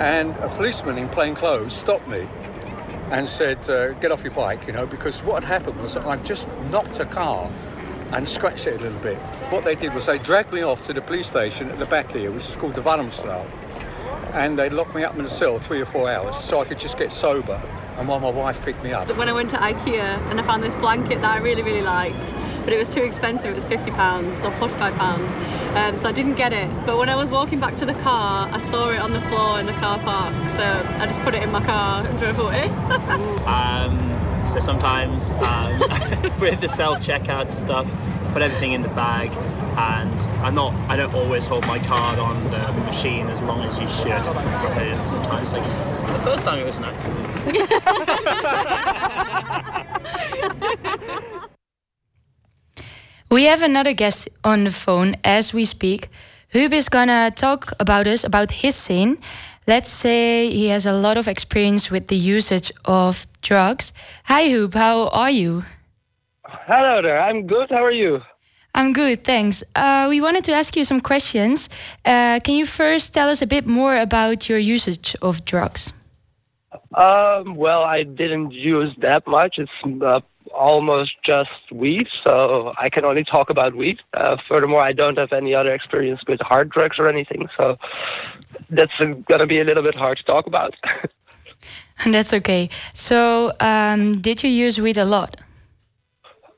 and 0.01 0.37
a 0.37 0.49
policeman 0.51 0.99
in 0.99 1.09
plain 1.09 1.35
clothes 1.35 1.75
stopped 1.75 2.07
me 2.07 2.29
and 3.11 3.29
said, 3.29 3.69
uh, 3.69 3.93
Get 3.95 4.13
off 4.13 4.23
your 4.23 4.33
bike, 4.33 4.67
you 4.67 4.73
know, 4.73 4.87
because 4.87 5.23
what 5.25 5.43
had 5.43 5.61
happened 5.61 5.81
was 5.81 5.95
that 5.95 6.07
I'd 6.07 6.25
just 6.25 6.49
knocked 6.71 7.01
a 7.01 7.05
car 7.05 7.51
and 8.13 8.29
scratched 8.29 8.67
it 8.67 8.81
a 8.81 8.83
little 8.83 8.99
bit. 9.01 9.19
What 9.51 9.65
they 9.65 9.75
did 9.75 9.95
was 9.95 10.07
they 10.07 10.19
dragged 10.19 10.53
me 10.53 10.63
off 10.63 10.83
to 10.85 10.93
the 10.93 11.01
police 11.03 11.29
station 11.29 11.71
at 11.71 11.79
the 11.79 11.87
back 11.87 12.13
here, 12.13 12.31
which 12.31 12.49
is 12.49 12.57
called 12.57 12.75
the 12.75 12.83
Valumstraat 12.83 13.47
and 14.33 14.59
they 14.59 14.69
locked 14.71 14.95
me 14.95 15.05
up 15.05 15.17
in 15.19 15.25
a 15.25 15.31
cell 15.31 15.59
three 15.59 15.81
or 15.81 15.87
four 15.87 16.11
hours 16.11 16.37
so 16.37 16.61
I 16.61 16.65
could 16.65 16.79
just 16.79 16.99
get 16.99 17.13
sober 17.13 17.61
and 17.99 18.09
while 18.09 18.21
my 18.21 18.31
wife 18.31 18.63
picked 18.65 18.83
me 18.83 18.93
up. 18.93 19.15
when 19.17 19.29
I 19.29 19.33
went 19.33 19.51
to 19.51 19.57
IKEA 19.57 20.19
and 20.31 20.41
I 20.41 20.43
found 20.43 20.63
this 20.63 20.75
blanket 20.77 21.21
that 21.21 21.31
I 21.31 21.39
really, 21.39 21.63
really 21.63 21.83
liked, 21.83 22.35
but 22.65 22.73
it 22.73 22.79
was 22.79 22.89
too 22.89 23.03
expensive. 23.03 23.51
It 23.51 23.55
was 23.55 23.65
fifty 23.65 23.91
pounds 23.91 24.45
or 24.45 24.51
forty-five 24.53 24.95
pounds, 24.95 25.33
um, 25.77 25.99
so 25.99 26.09
I 26.09 26.13
didn't 26.13 26.35
get 26.35 26.53
it. 26.53 26.69
But 26.87 26.97
when 26.97 27.09
I 27.09 27.17
was 27.17 27.31
walking 27.31 27.61
back 27.61 27.77
to 27.77 27.87
the 27.87 27.95
car, 27.95 28.49
I 28.51 28.59
saw 28.61 28.91
it 28.91 29.01
on 29.01 29.13
the 29.13 29.21
floor 29.23 29.61
in 29.61 29.67
the 29.67 29.73
car 29.75 29.99
park, 29.99 30.33
so 30.53 30.63
I 30.99 31.07
just 31.07 31.21
put 31.21 31.35
it 31.35 31.43
in 31.43 31.53
my 31.53 31.65
car 31.65 32.07
and 32.07 32.19
drove 32.19 32.39
away. 32.39 32.71
Um, 33.43 34.47
so 34.47 34.61
sometimes 34.61 35.33
um, 35.33 35.79
with 36.41 36.61
the 36.61 36.69
self 36.69 37.01
checkout 37.01 37.51
stuff, 37.51 37.93
I 38.12 38.12
put 38.33 38.43
everything 38.43 38.73
in 38.73 38.83
the 38.83 38.89
bag, 38.89 39.31
and 39.77 40.21
I'm 40.45 40.55
not. 40.55 40.75
I 40.91 40.97
don't 40.97 41.15
always 41.15 41.47
hold 41.47 41.67
my 41.67 41.79
card 41.79 42.19
on 42.19 42.43
the 42.51 42.73
machine 42.85 43.29
as 43.29 43.41
long 43.43 43.63
as 43.63 43.79
you 43.79 43.87
should. 43.89 44.25
So 44.67 45.03
sometimes, 45.03 45.53
like 45.53 45.63
the 45.65 46.21
first 46.25 46.45
time, 46.45 46.59
it 46.59 46.67
was 46.67 46.79
an 46.79 46.85
accident. 46.85 47.29
We 53.33 53.45
have 53.45 53.63
another 53.63 53.95
guest 53.95 54.29
on 54.45 54.65
the 54.65 54.71
phone 54.71 55.17
as 55.25 55.55
we 55.55 55.65
speak. 55.65 56.11
Hub 56.53 56.75
is 56.75 56.91
gonna 56.91 57.31
talk 57.31 57.73
about 57.81 58.07
us 58.07 58.25
about 58.25 58.51
his 58.51 58.75
sin. 58.75 59.17
Let's 59.67 59.89
say 59.89 60.51
he 60.51 60.69
has 60.69 60.85
a 60.85 60.93
lot 60.93 61.17
of 61.17 61.27
experience 61.27 61.91
with 61.91 62.09
the 62.09 62.17
usage 62.17 62.71
of 62.85 63.27
drugs. 63.41 63.95
Hi, 64.25 64.51
Hoop. 64.51 64.75
How 64.75 65.09
are 65.09 65.31
you? 65.31 65.65
Hello 66.67 67.03
there. 67.03 67.21
I'm 67.21 67.49
good. 67.49 67.71
How 67.71 67.85
are 67.85 67.91
you? 67.91 68.21
I'm 68.73 68.93
good, 68.93 69.25
thanks. 69.25 69.65
Uh, 69.75 70.07
we 70.09 70.21
wanted 70.21 70.45
to 70.45 70.53
ask 70.53 70.77
you 70.77 70.85
some 70.85 71.01
questions. 71.01 71.69
Uh, 72.05 72.39
can 72.39 72.55
you 72.55 72.67
first 72.67 73.13
tell 73.13 73.29
us 73.29 73.43
a 73.43 73.47
bit 73.47 73.67
more 73.67 73.97
about 73.97 74.49
your 74.49 74.59
usage 74.59 75.17
of 75.21 75.45
drugs? 75.45 75.93
Um, 76.95 77.57
well, 77.57 77.83
I 77.83 78.05
didn't 78.05 78.53
use 78.53 78.95
that 78.99 79.27
much. 79.27 79.59
It's 79.59 80.03
uh, 80.03 80.21
almost 80.55 81.13
just 81.25 81.51
weed, 81.73 82.07
so 82.25 82.73
I 82.79 82.91
can 82.91 83.05
only 83.05 83.25
talk 83.25 83.51
about 83.51 83.75
weed. 83.75 83.99
Uh, 84.15 84.37
furthermore, 84.49 84.83
I 84.83 84.93
don't 84.93 85.19
have 85.19 85.33
any 85.33 85.55
other 85.55 85.75
experience 85.75 86.21
with 86.29 86.41
hard 86.41 86.71
drugs 86.71 86.97
or 86.99 87.09
anything, 87.09 87.49
so 87.57 87.77
that's 88.71 88.93
uh, 89.01 89.07
gonna 89.29 89.49
be 89.49 89.61
a 89.61 89.65
little 89.65 89.83
bit 89.83 89.97
hard 89.97 90.19
to 90.19 90.25
talk 90.25 90.47
about. 90.47 90.75
And 92.05 92.15
that's 92.15 92.33
okay. 92.33 92.71
So, 92.93 93.53
um, 93.59 94.21
did 94.21 94.45
you 94.45 94.51
use 94.51 94.81
weed 94.81 94.97
a 94.97 95.05
lot? 95.05 95.37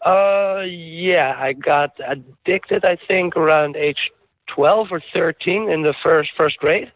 Uh, 0.05 0.63
yeah, 0.67 1.35
I 1.39 1.55
got 1.55 1.99
addicted. 2.07 2.85
I 2.85 2.97
think 3.09 3.37
around 3.37 3.77
age 3.77 4.11
twelve 4.47 4.89
or 4.91 5.01
thirteen 5.13 5.71
in 5.71 5.83
the 5.83 5.95
first 6.03 6.31
first 6.37 6.59
grade. 6.59 6.93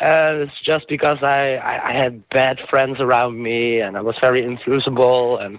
And 0.00 0.40
it's 0.40 0.60
just 0.64 0.88
because 0.88 1.18
I, 1.22 1.56
I, 1.56 1.90
I 1.90 1.92
had 1.92 2.26
bad 2.30 2.58
friends 2.70 3.00
around 3.00 3.42
me 3.42 3.80
and 3.80 3.98
I 3.98 4.00
was 4.00 4.16
very 4.18 4.42
influenceable 4.42 5.38
and 5.42 5.58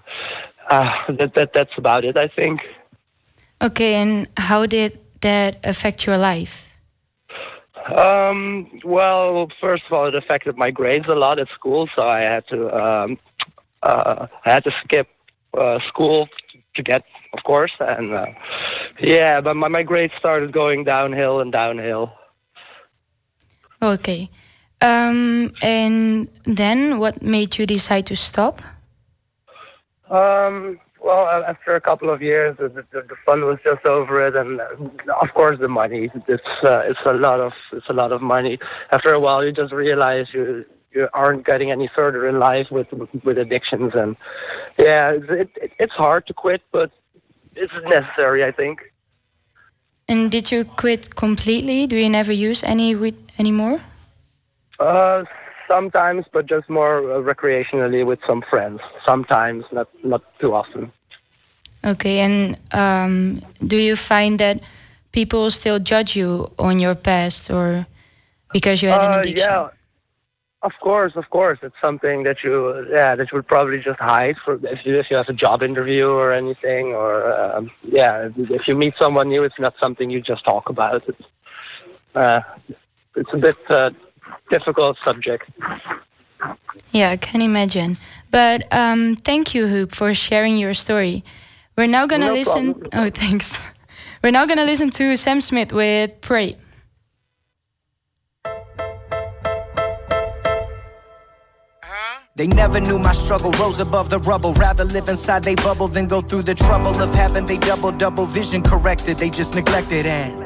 uh, 0.72 0.90
that, 1.20 1.36
that 1.36 1.52
that's 1.54 1.78
about 1.78 2.04
it 2.04 2.18
I 2.18 2.28
think. 2.28 2.62
Okay, 3.62 3.94
and 3.94 4.28
how 4.38 4.66
did 4.66 5.00
that 5.22 5.60
affect 5.64 6.08
your 6.08 6.18
life? 6.18 6.76
Um, 7.96 8.80
well, 8.84 9.48
first 9.60 9.84
of 9.86 9.94
all, 9.94 10.08
it 10.08 10.16
affected 10.16 10.58
my 10.58 10.72
grades 10.72 11.08
a 11.08 11.14
lot 11.14 11.38
at 11.38 11.48
school, 11.50 11.88
so 11.96 12.02
I 12.02 12.22
had 12.22 12.48
to 12.48 12.60
um, 12.84 13.20
uh, 13.84 14.28
I 14.46 14.52
had 14.52 14.64
to 14.64 14.72
skip 14.84 15.08
uh, 15.56 15.78
school 15.88 16.28
to 16.76 16.84
get, 16.84 17.04
of 17.34 17.44
course, 17.44 17.72
and 17.80 18.14
uh, 18.14 18.26
yeah, 19.00 19.42
but 19.42 19.56
my, 19.56 19.68
my 19.68 19.84
grades 19.84 20.14
started 20.18 20.52
going 20.52 20.84
downhill 20.84 21.40
and 21.40 21.52
downhill. 21.52 22.14
Okay. 23.82 24.30
Um, 24.82 25.54
and 25.62 26.28
then 26.46 27.00
what 27.00 27.22
made 27.22 27.58
you 27.58 27.66
decide 27.66 28.06
to 28.08 28.16
stop? 28.16 28.62
Um, 30.10 30.80
well, 31.04 31.26
after 31.48 31.76
a 31.76 31.82
couple 31.82 32.10
of 32.10 32.22
years, 32.22 32.58
the, 32.58 32.70
the, 32.70 32.84
the 32.92 33.16
fun 33.26 33.42
was 33.42 33.58
just 33.64 33.86
over 33.86 34.26
it, 34.28 34.36
and 34.36 34.60
uh, 34.60 35.14
of 35.22 35.34
course 35.34 35.58
the 35.60 35.68
money. 35.68 36.10
It's 36.28 36.44
uh, 36.64 36.82
it's 36.86 37.00
a 37.06 37.14
lot 37.14 37.40
of 37.40 37.54
it's 37.74 37.90
a 37.90 37.94
lot 37.94 38.12
of 38.12 38.22
money. 38.22 38.60
After 38.92 39.12
a 39.14 39.20
while, 39.20 39.44
you 39.44 39.52
just 39.52 39.74
realize 39.74 40.28
you 40.34 40.44
you 40.44 40.66
aren't 41.14 41.46
getting 41.46 41.72
any 41.72 41.90
further 41.96 42.28
in 42.28 42.40
life 42.40 42.68
with 42.72 42.88
with 43.24 43.38
addictions, 43.38 43.92
and 43.96 44.16
yeah, 44.78 45.12
it, 45.12 45.50
it, 45.56 45.72
it's 45.80 45.94
hard 45.94 46.28
to 46.28 46.34
quit, 46.34 46.62
but 46.72 46.92
it's 47.56 47.74
necessary, 47.86 48.44
I 48.44 48.52
think. 48.52 48.80
And 50.08 50.32
did 50.32 50.52
you 50.52 50.66
quit 50.66 51.16
completely? 51.16 51.88
Do 51.88 51.96
you 51.96 52.10
never 52.10 52.34
use 52.34 52.64
any 52.64 52.96
weed 52.96 53.16
anymore? 53.40 53.82
Uh, 54.80 55.24
sometimes, 55.70 56.26
but 56.34 56.46
just 56.48 56.70
more 56.70 56.98
uh, 57.12 57.22
recreationally 57.22 58.06
with 58.06 58.20
some 58.28 58.44
friends. 58.50 58.80
Sometimes, 59.06 59.64
not 59.72 59.88
not 60.04 60.22
too 60.40 60.54
often. 60.54 60.92
Okay, 61.84 62.20
and 62.20 62.60
um, 62.74 63.42
do 63.66 63.78
you 63.78 63.96
find 63.96 64.40
that 64.40 64.62
people 65.12 65.50
still 65.50 65.80
judge 65.80 66.16
you 66.16 66.52
on 66.60 66.80
your 66.80 66.96
past 66.96 67.50
or 67.50 67.86
because 68.54 68.84
you 68.84 68.90
had 68.90 69.04
an 69.04 69.14
Uh, 69.14 69.20
addiction? 69.20 69.48
yeah, 69.50 69.70
of 70.64 70.72
course, 70.82 71.14
of 71.16 71.30
course. 71.30 71.60
It's 71.64 71.76
something 71.82 72.24
that 72.24 72.38
you, 72.44 72.88
yeah, 72.92 73.16
that 73.16 73.32
you 73.32 73.36
would 73.38 73.48
probably 73.48 73.80
just 73.80 74.00
hide 74.00 74.36
for 74.44 74.56
if 74.66 74.86
you 74.86 75.00
if 75.00 75.08
you 75.10 75.18
have 75.18 75.30
a 75.30 75.34
job 75.34 75.64
interview 75.64 76.08
or 76.10 76.32
anything, 76.34 76.88
or 76.88 77.34
um, 77.34 77.72
yeah, 77.84 78.30
if 78.38 78.68
you 78.68 78.76
meet 78.76 78.94
someone 79.00 79.30
new, 79.30 79.44
it's 79.44 79.60
not 79.60 79.74
something 79.80 80.10
you 80.10 80.22
just 80.22 80.44
talk 80.46 80.70
about. 80.70 81.04
It's 81.08 81.24
uh, 82.16 82.42
it's 83.16 83.30
a 83.34 83.38
bit 83.38 83.56
uh, 83.70 83.90
difficult 84.52 84.98
subject. 85.04 85.50
Yeah, 86.92 87.10
I 87.12 87.18
can 87.18 87.42
imagine. 87.42 87.98
But 88.30 88.72
um, 88.74 89.16
thank 89.16 89.54
you, 89.56 89.68
Hoop, 89.68 89.94
for 89.94 90.14
sharing 90.14 90.58
your 90.58 90.74
story. 90.74 91.24
We're 91.76 91.88
now 91.88 92.06
gonna 92.06 92.28
No 92.28 92.34
listen. 92.34 92.74
problem. 92.74 92.90
Oh, 92.94 93.10
thanks. 93.10 93.72
We're 94.24 94.32
now 94.32 94.46
gonna 94.46 94.66
listen 94.66 94.92
to 94.92 95.16
Sam 95.16 95.42
Smith 95.42 95.74
with 95.74 96.22
"Pray." 96.22 96.58
They 102.34 102.48
never 102.48 102.80
knew 102.80 102.98
my 102.98 103.12
struggle, 103.12 103.52
rose 103.52 103.82
above 103.82 104.10
the 104.10 104.20
rubble. 104.20 104.54
Rather 104.54 104.86
live 104.86 105.10
inside 105.10 105.44
they 105.44 105.56
bubble 105.56 105.90
than 105.90 106.08
go 106.08 106.22
through 106.22 106.44
the 106.44 106.56
trouble 106.56 107.02
of 107.02 107.14
having 107.14 107.46
they 107.46 107.58
double 107.58 107.92
double 107.92 108.26
vision 108.26 108.62
corrected. 108.62 109.18
They 109.18 109.30
just 109.30 109.54
neglected 109.54 110.06
and 110.06 110.42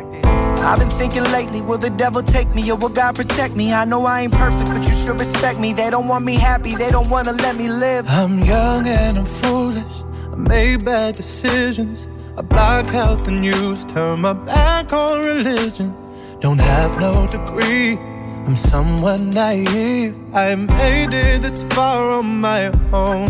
I've 0.65 0.79
been 0.79 0.89
thinking 0.89 1.23
lately, 1.25 1.61
will 1.61 1.77
the 1.77 1.91
devil 1.91 2.23
take 2.23 2.55
me 2.55 2.71
or 2.71 2.75
will 2.75 2.89
God 2.89 3.13
protect 3.15 3.55
me? 3.55 3.71
I 3.71 3.85
know 3.85 4.03
I 4.03 4.21
ain't 4.21 4.33
perfect, 4.33 4.67
but 4.71 4.83
you 4.87 4.93
should 4.93 5.19
respect 5.19 5.59
me. 5.59 5.73
They 5.73 5.91
don't 5.91 6.07
want 6.07 6.25
me 6.25 6.35
happy, 6.35 6.73
they 6.73 6.89
don't 6.89 7.07
wanna 7.07 7.33
let 7.33 7.55
me 7.55 7.69
live. 7.69 8.05
I'm 8.09 8.39
young 8.39 8.87
and 8.87 9.19
I'm 9.19 9.25
foolish. 9.25 10.03
I 10.31 10.35
made 10.37 10.83
bad 10.85 11.13
decisions. 11.13 12.07
I 12.35 12.41
block 12.41 12.87
out 12.95 13.23
the 13.25 13.31
news, 13.31 13.85
turn 13.85 14.21
my 14.21 14.33
back 14.33 14.91
on 14.91 15.23
religion. 15.23 15.95
Don't 16.39 16.57
have 16.57 16.99
no 16.99 17.27
degree. 17.27 17.99
I'm 18.45 18.55
somewhat 18.55 19.21
naive. 19.21 20.15
I 20.31 20.53
made 20.53 21.15
it 21.15 21.41
this 21.41 21.63
far 21.73 22.11
on 22.11 22.41
my 22.41 22.67
own. 22.93 23.25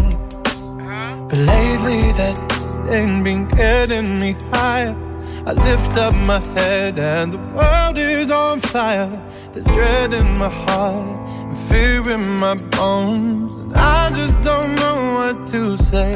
But 1.29 1.39
lately 1.39 2.11
that 2.19 2.37
ain't 2.89 3.23
been 3.23 3.47
getting 3.47 4.19
me 4.19 4.35
higher. 4.51 4.93
I 5.45 5.53
lift 5.53 5.95
up 5.95 6.13
my 6.27 6.45
head 6.59 6.99
and 6.99 7.31
the 7.31 7.37
world 7.55 7.97
is 7.97 8.29
on 8.29 8.59
fire. 8.59 9.09
There's 9.53 9.65
dread 9.67 10.11
in 10.11 10.37
my 10.37 10.49
heart 10.49 11.29
and 11.47 11.57
fear 11.57 12.09
in 12.09 12.37
my 12.37 12.55
bones. 12.71 13.53
And 13.53 13.73
I 13.73 14.09
just 14.09 14.41
don't 14.41 14.75
know 14.75 15.13
what 15.15 15.47
to 15.47 15.77
say. 15.77 16.13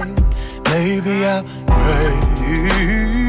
Maybe 0.66 1.24
I'll 1.24 1.44
pray. 1.68 3.29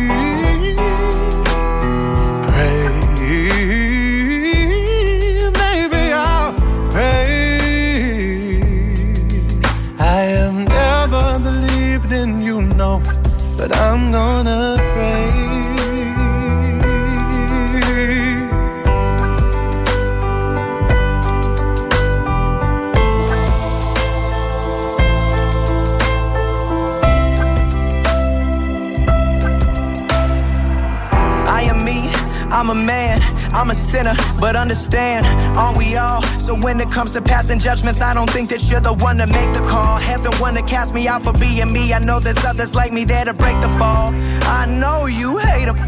I'm 32.60 32.68
a 32.68 32.74
man, 32.74 33.22
I'm 33.54 33.70
a 33.70 33.74
sinner, 33.74 34.12
but 34.38 34.54
understand, 34.54 35.24
aren't 35.56 35.78
we 35.78 35.96
all? 35.96 36.20
So 36.38 36.54
when 36.54 36.78
it 36.78 36.90
comes 36.90 37.14
to 37.14 37.22
passing 37.22 37.58
judgments, 37.58 38.02
I 38.02 38.12
don't 38.12 38.28
think 38.28 38.50
that 38.50 38.68
you're 38.68 38.82
the 38.82 38.92
one 38.92 39.16
to 39.16 39.26
make 39.26 39.54
the 39.54 39.62
call. 39.62 39.96
Heaven 39.96 40.30
wanna 40.38 40.60
cast 40.64 40.92
me 40.92 41.08
out 41.08 41.24
for 41.24 41.32
being 41.32 41.72
me. 41.72 41.94
I 41.94 42.00
know 42.00 42.20
there's 42.20 42.44
others 42.44 42.74
like 42.74 42.92
me 42.92 43.04
there 43.04 43.24
to 43.24 43.32
break 43.32 43.58
the 43.62 43.70
fall. 43.70 44.12
I 44.44 44.66
know 44.66 45.06
you 45.06 45.38
hate 45.38 45.72
them, 45.72 45.78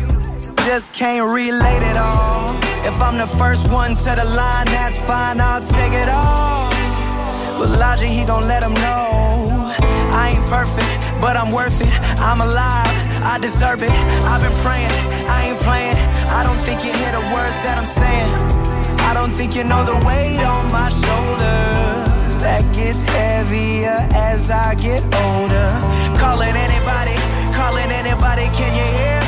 just 0.64 0.94
can't 0.94 1.28
relate 1.28 1.82
it 1.82 1.98
all. 1.98 2.56
If 2.88 3.02
I'm 3.02 3.18
the 3.18 3.26
first 3.26 3.70
one 3.70 3.94
to 3.94 4.14
the 4.16 4.24
line, 4.24 4.64
that's 4.72 4.96
fine, 4.96 5.42
I'll 5.42 5.60
take 5.60 5.92
it 5.92 6.08
all. 6.08 6.70
But 7.58 7.68
Logic, 7.78 8.08
he 8.08 8.24
gon' 8.24 8.48
let 8.48 8.62
him 8.62 8.72
know. 8.72 9.74
I 10.16 10.36
ain't 10.36 10.46
perfect, 10.46 11.20
but 11.20 11.36
I'm 11.36 11.52
worth 11.52 11.82
it. 11.82 11.92
I'm 12.18 12.40
alive, 12.40 13.01
I 13.24 13.38
deserve 13.38 13.82
it. 13.82 13.90
I've 14.26 14.42
been 14.42 14.56
praying, 14.64 14.90
I 15.28 15.50
ain't 15.50 15.60
playing. 15.60 15.96
I 16.28 16.42
don't 16.44 16.60
think 16.60 16.84
you 16.84 16.92
hear 16.92 17.12
the 17.12 17.24
words 17.34 17.56
that 17.62 17.78
I'm 17.78 17.86
saying. 17.86 18.32
I 19.08 19.14
don't 19.14 19.30
think 19.30 19.54
you 19.54 19.64
know 19.64 19.84
the 19.84 19.94
weight 20.06 20.40
on 20.42 20.66
my 20.72 20.88
shoulders. 20.90 22.38
That 22.42 22.62
gets 22.74 23.02
heavier 23.02 23.98
as 24.12 24.50
I 24.50 24.74
get 24.74 25.02
older. 25.30 25.70
Calling 26.18 26.56
anybody, 26.56 27.14
calling 27.54 27.90
anybody, 27.90 28.50
can 28.56 28.74
you 28.74 28.86
hear 28.98 29.21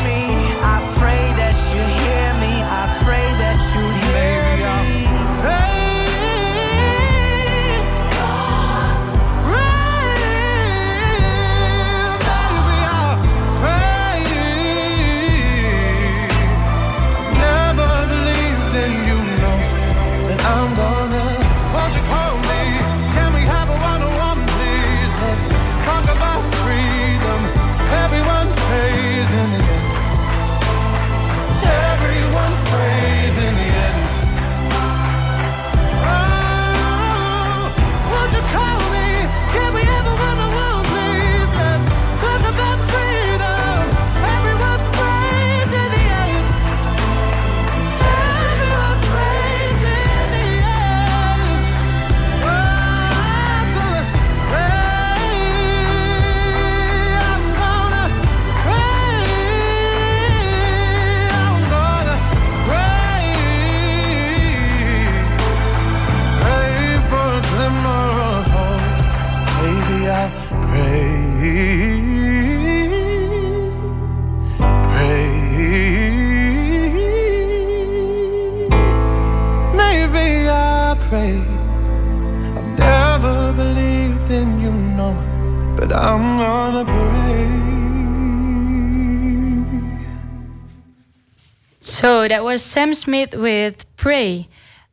was 92.55 92.63
Sam 92.63 92.95
Smith 92.95 93.35
with 93.35 93.85
Pray. 93.97 94.47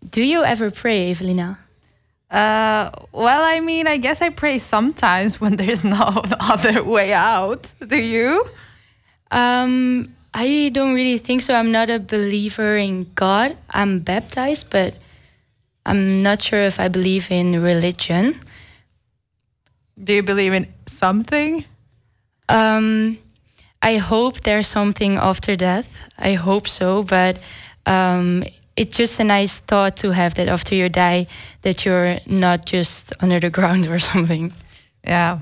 Do 0.09 0.23
you 0.23 0.43
ever 0.43 0.71
pray, 0.71 1.11
Evelina? 1.11 1.59
Uh, 2.31 2.89
well, 3.11 3.43
I 3.45 3.59
mean, 3.59 3.85
I 3.85 3.97
guess 3.97 4.19
I 4.23 4.29
pray 4.29 4.57
sometimes 4.57 5.39
when 5.41 5.57
there's 5.57 5.83
no 5.83 6.23
other 6.39 6.83
way 6.83 7.13
out. 7.13 7.71
Do 7.87 8.01
you? 8.01 8.43
Um, 9.29 10.09
I 10.33 10.71
don't 10.73 10.95
really 10.95 11.19
think 11.19 11.41
so. 11.41 11.53
I'm 11.53 11.71
not 11.71 11.91
a 11.91 11.99
believer 11.99 12.77
in 12.77 13.11
God. 13.13 13.55
I'm 13.69 13.99
baptized, 13.99 14.71
but 14.71 14.95
I'm 15.85 16.23
not 16.23 16.41
sure 16.41 16.61
if 16.61 16.79
I 16.79 16.87
believe 16.87 17.29
in 17.29 17.61
religion. 17.61 18.41
Do 20.03 20.13
you 20.13 20.23
believe 20.23 20.53
in 20.53 20.65
something? 20.87 21.63
Um, 22.49 23.19
I 23.81 23.97
hope 23.97 24.41
there's 24.41 24.67
something 24.67 25.17
after 25.17 25.55
death. 25.55 25.97
I 26.17 26.33
hope 26.33 26.67
so, 26.67 27.03
but 27.03 27.39
um, 27.85 28.43
it's 28.75 28.95
just 28.97 29.19
a 29.19 29.23
nice 29.23 29.59
thought 29.59 29.97
to 29.97 30.11
have 30.11 30.35
that 30.35 30.47
after 30.47 30.75
you 30.75 30.87
die, 30.89 31.27
that 31.61 31.83
you're 31.85 32.19
not 32.25 32.65
just 32.65 33.13
under 33.21 33.39
the 33.39 33.49
ground 33.49 33.87
or 33.91 33.99
something. 33.99 34.53
Yeah, 35.03 35.39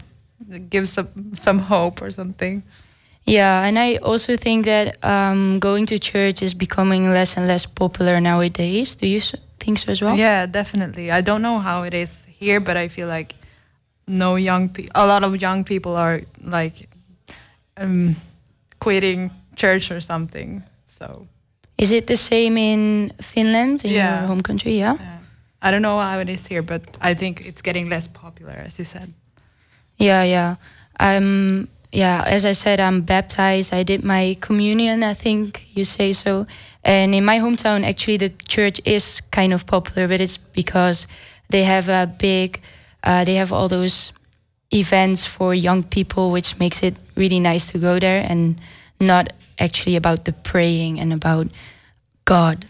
it 0.50 0.70
gives 0.70 0.92
some 0.94 1.36
some 1.36 1.60
hope 1.60 2.02
or 2.02 2.12
something. 2.12 2.64
Yeah, 3.26 3.64
and 3.68 3.78
I 3.78 3.98
also 3.98 4.38
think 4.38 4.66
that 4.66 4.98
um, 5.04 5.60
going 5.60 5.86
to 5.88 6.00
church 6.00 6.42
is 6.42 6.54
becoming 6.56 7.12
less 7.12 7.38
and 7.38 7.48
less 7.48 7.66
popular 7.66 8.20
nowadays. 8.20 8.96
Do 8.96 9.06
you 9.08 9.22
think 9.60 9.78
so 9.78 9.92
as 9.92 10.02
well? 10.02 10.18
Yeah, 10.18 10.48
definitely. 10.48 11.12
I 11.12 11.22
don't 11.22 11.42
know 11.42 11.60
how 11.60 11.84
it 11.84 11.94
is 11.94 12.26
here, 12.26 12.60
but 12.60 12.76
I 12.78 12.88
feel 12.88 13.08
like 13.08 13.36
no 14.08 14.36
young 14.38 14.70
pe- 14.70 14.88
a 14.96 15.06
lot 15.06 15.24
of 15.24 15.40
young 15.40 15.64
people 15.64 15.96
are 15.96 16.22
like 16.42 16.90
um, 17.78 18.16
quitting 18.80 19.32
church 19.56 19.92
or 19.92 20.00
something. 20.02 20.64
So 20.86 21.28
Is 21.78 21.92
it 21.92 22.08
the 22.08 22.18
same 22.18 22.58
in 22.58 23.12
Finland, 23.22 23.84
in 23.86 23.92
Yeah. 23.92 24.20
your 24.20 24.28
home 24.28 24.42
country? 24.42 24.78
Yeah. 24.80 24.98
I 25.62 25.72
don't 25.72 25.82
know 25.82 26.00
how 26.00 26.20
it 26.20 26.30
is 26.30 26.48
here, 26.48 26.62
but 26.62 26.82
I 27.02 27.14
think 27.16 27.42
it's 27.46 27.62
getting 27.62 27.90
less 27.90 28.08
popular, 28.08 28.56
as 28.66 28.78
you 28.80 28.86
said. 28.86 29.14
Yeah, 29.98 30.24
yeah. 30.24 30.56
Um, 31.00 31.68
yeah. 31.92 32.24
As 32.26 32.46
I 32.46 32.54
said, 32.54 32.80
I'm 32.80 33.02
baptized. 33.02 33.74
I 33.74 33.84
did 33.84 34.04
my 34.04 34.38
communion. 34.40 35.04
I 35.04 35.14
think 35.14 35.68
you 35.76 35.86
say 35.86 36.14
so. 36.14 36.46
And 36.84 37.14
in 37.14 37.26
my 37.26 37.40
hometown, 37.40 37.84
actually, 37.86 38.18
the 38.18 38.32
church 38.48 38.80
is 38.86 39.22
kind 39.32 39.54
of 39.54 39.66
popular, 39.66 40.08
but 40.08 40.22
it's 40.22 40.38
because 40.38 41.08
they 41.50 41.64
have 41.64 41.90
a 41.90 42.08
big. 42.08 42.62
Uh, 43.04 43.24
they 43.26 43.36
have 43.36 43.52
all 43.54 43.68
those 43.68 44.14
events 44.72 45.26
for 45.26 45.54
young 45.54 45.84
people, 45.84 46.32
which 46.32 46.60
makes 46.60 46.84
it 46.84 46.96
really 47.16 47.40
nice 47.40 47.72
to 47.72 47.80
go 47.80 48.00
there, 48.00 48.26
and 48.28 48.60
not 49.00 49.34
actually 49.58 49.96
about 49.96 50.26
the 50.26 50.34
praying 50.34 51.00
and 51.00 51.14
about 51.14 51.48
God. 52.26 52.66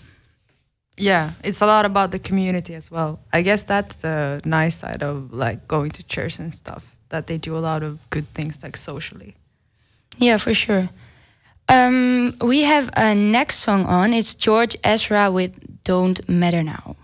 Yeah, 0.98 1.32
it's 1.44 1.62
a 1.62 1.66
lot 1.66 1.86
about 1.86 2.12
the 2.12 2.20
community 2.20 2.76
as 2.76 2.92
well. 2.92 3.20
I 3.32 3.42
guess 3.42 3.64
that's 3.64 3.96
the 3.98 4.42
nice 4.44 4.76
side 4.76 5.02
of 5.02 5.32
like 5.34 5.68
going 5.68 5.92
to 5.92 6.04
church 6.04 6.40
and 6.40 6.54
stuff. 6.54 6.96
That 7.10 7.28
they 7.28 7.38
do 7.38 7.58
a 7.58 7.60
lot 7.60 7.84
of 7.84 8.10
good 8.10 8.28
things 8.34 8.62
like 8.62 8.78
socially. 8.78 9.36
Yeah, 10.18 10.38
for 10.38 10.54
sure. 10.54 10.90
Um, 11.70 12.36
we 12.42 12.64
have 12.64 12.90
a 12.98 13.16
next 13.16 13.60
song 13.60 13.86
on. 13.86 14.14
It's 14.14 14.36
George 14.36 14.76
Ezra 14.84 15.32
with 15.32 15.84
"Don't 15.84 16.28
Matter 16.28 16.64
Now." 16.64 16.96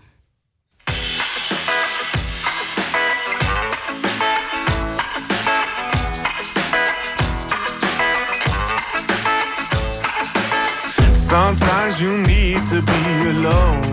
Sometimes 11.38 12.00
you 12.00 12.16
need 12.32 12.64
to 12.72 12.80
be 12.80 13.02
alone. 13.34 13.84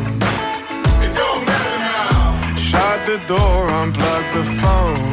It 1.06 1.12
don't 1.22 1.44
matter 1.50 1.78
now. 1.78 2.56
Shut 2.56 3.00
the 3.06 3.18
door, 3.28 3.68
unplug 3.80 4.26
the 4.38 4.46
phone. 4.62 5.12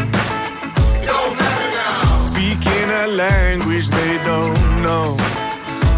It 0.95 1.03
don't 1.11 1.35
matter 1.43 1.71
now. 1.81 2.15
Speaking 2.29 2.89
a 3.03 3.07
language 3.25 3.89
they 3.89 4.15
don't 4.31 4.63
know. 4.87 5.17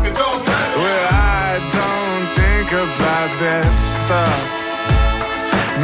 It 0.08 0.14
don't 0.22 0.42
matter 0.48 0.78
Well, 0.82 1.06
I 1.44 1.50
don't 1.78 2.26
think 2.40 2.68
about 2.86 3.30
that 3.44 3.68
stuff. 4.00 4.40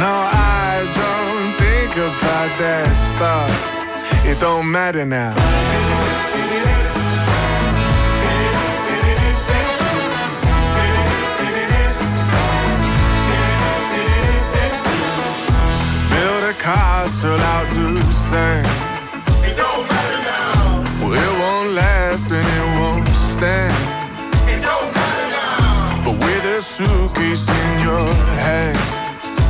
No, 0.01 0.13
I 0.65 0.73
don't 1.01 1.49
think 1.63 1.91
about 2.09 2.49
that 2.63 2.89
stuff. 3.11 3.51
It 4.25 4.39
don't 4.41 4.71
matter 4.71 5.05
now. 5.05 5.35
A 17.09 17.11
castle 17.11 17.39
out 17.39 17.69
to 17.69 18.11
sand. 18.11 18.67
It 19.43 19.55
don't 19.55 19.87
matter 19.87 20.21
now. 20.21 21.07
Well, 21.07 21.13
it 21.13 21.39
won't 21.39 21.73
last 21.73 22.31
and 22.31 22.45
it 22.45 22.79
won't 22.79 23.07
stand. 23.07 23.73
It 24.47 24.61
don't 24.61 24.93
matter 24.93 25.27
now. 25.31 26.03
But 26.03 26.15
with 26.23 26.45
a 26.45 26.61
suitcase 26.61 27.47
in 27.49 27.79
your 27.81 28.13
hand. 28.45 28.77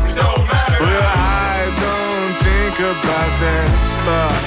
It 0.08 0.16
don't 0.16 0.46
matter 0.48 0.80
Well, 0.80 1.04
I 1.04 1.60
don't 1.84 2.34
think 2.48 2.76
about 2.80 3.32
that 3.44 3.72
stuff. 3.98 4.40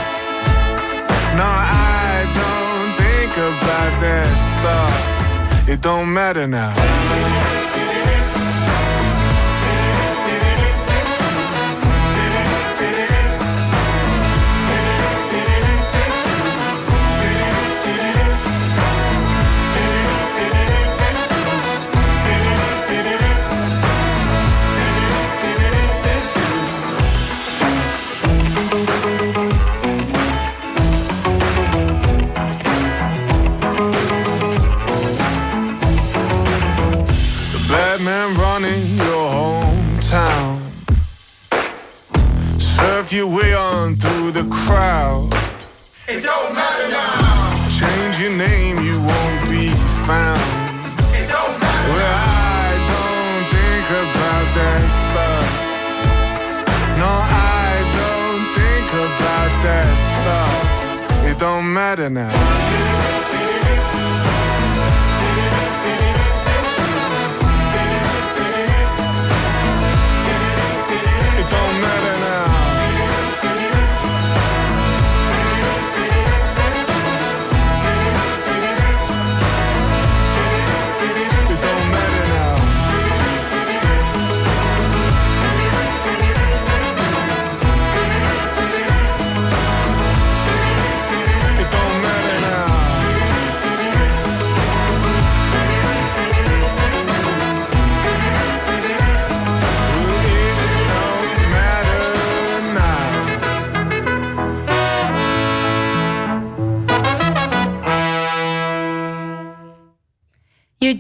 No, 1.37 1.49
I 1.49 2.25
don't 2.41 2.91
think 3.03 3.33
about 3.37 3.93
that 4.01 4.31
stuff. 4.57 5.69
It 5.69 5.81
don't 5.81 6.13
matter 6.13 6.47
now. 6.47 7.62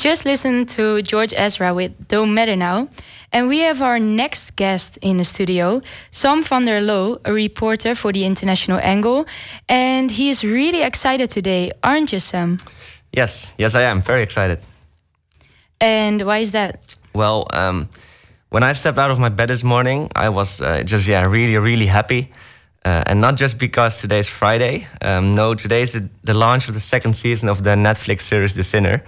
Just 0.02 0.24
listened 0.24 0.68
to 0.68 1.00
George 1.02 1.32
Ezra 1.36 1.72
with 1.72 1.92
Don't 2.08 2.34
Matter 2.34 2.56
Now. 2.56 2.88
And 3.32 3.46
we 3.46 3.60
have 3.60 3.82
our 3.82 4.00
next 4.00 4.56
guest 4.56 4.98
in 5.00 5.16
the 5.16 5.24
studio, 5.24 5.80
Sam 6.10 6.42
van 6.42 6.64
der 6.64 6.80
Loo, 6.80 7.18
a 7.24 7.32
reporter 7.32 7.94
for 7.94 8.12
the 8.12 8.24
International 8.24 8.80
Angle. 8.82 9.26
And 9.68 10.10
he 10.10 10.28
is 10.28 10.42
really 10.42 10.82
excited 10.82 11.30
today, 11.30 11.70
aren't 11.84 12.12
you, 12.12 12.18
Sam? 12.18 12.58
Yes, 13.12 13.52
yes, 13.58 13.76
I 13.76 13.82
am 13.82 14.02
very 14.02 14.24
excited. 14.24 14.58
And 15.80 16.22
why 16.22 16.38
is 16.38 16.50
that? 16.50 16.96
Well, 17.14 17.46
um, 17.52 17.88
when 18.48 18.64
I 18.64 18.72
stepped 18.72 18.98
out 18.98 19.12
of 19.12 19.20
my 19.20 19.28
bed 19.28 19.50
this 19.50 19.62
morning, 19.62 20.10
I 20.16 20.30
was 20.30 20.60
uh, 20.60 20.82
just 20.82 21.06
yeah 21.06 21.24
really 21.26 21.56
really 21.58 21.86
happy, 21.86 22.32
uh, 22.84 23.04
and 23.06 23.20
not 23.20 23.36
just 23.36 23.56
because 23.58 24.00
today's 24.00 24.28
Friday. 24.28 24.86
Um, 25.00 25.34
no, 25.34 25.54
today's 25.54 25.92
the, 25.92 26.08
the 26.24 26.34
launch 26.34 26.66
of 26.68 26.74
the 26.74 26.80
second 26.80 27.14
season 27.14 27.48
of 27.48 27.62
the 27.62 27.76
Netflix 27.76 28.22
series 28.22 28.54
The 28.54 28.64
Sinner. 28.64 29.04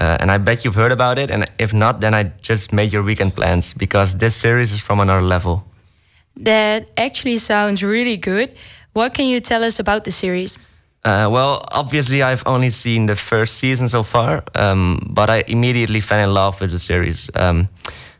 Uh, 0.00 0.16
and 0.20 0.30
I 0.30 0.38
bet 0.38 0.64
you've 0.64 0.76
heard 0.76 0.92
about 0.92 1.18
it. 1.18 1.30
And 1.30 1.44
if 1.58 1.74
not, 1.74 2.00
then 2.00 2.14
I 2.14 2.32
just 2.40 2.72
made 2.72 2.92
your 2.92 3.02
weekend 3.02 3.34
plans 3.34 3.74
because 3.74 4.18
this 4.18 4.36
series 4.36 4.72
is 4.72 4.80
from 4.80 5.00
another 5.00 5.22
level. 5.22 5.64
That 6.36 6.86
actually 6.96 7.38
sounds 7.38 7.82
really 7.82 8.16
good. 8.16 8.54
What 8.92 9.14
can 9.14 9.26
you 9.26 9.40
tell 9.40 9.64
us 9.64 9.80
about 9.80 10.04
the 10.04 10.10
series? 10.10 10.58
Uh, 11.04 11.28
well, 11.30 11.62
obviously, 11.72 12.22
I've 12.22 12.42
only 12.46 12.70
seen 12.70 13.06
the 13.06 13.14
first 13.14 13.56
season 13.58 13.88
so 13.88 14.02
far, 14.02 14.42
um, 14.54 15.00
but 15.10 15.30
I 15.30 15.42
immediately 15.46 16.00
fell 16.00 16.18
in 16.18 16.34
love 16.34 16.60
with 16.60 16.70
the 16.70 16.78
series. 16.78 17.30
Um, 17.34 17.68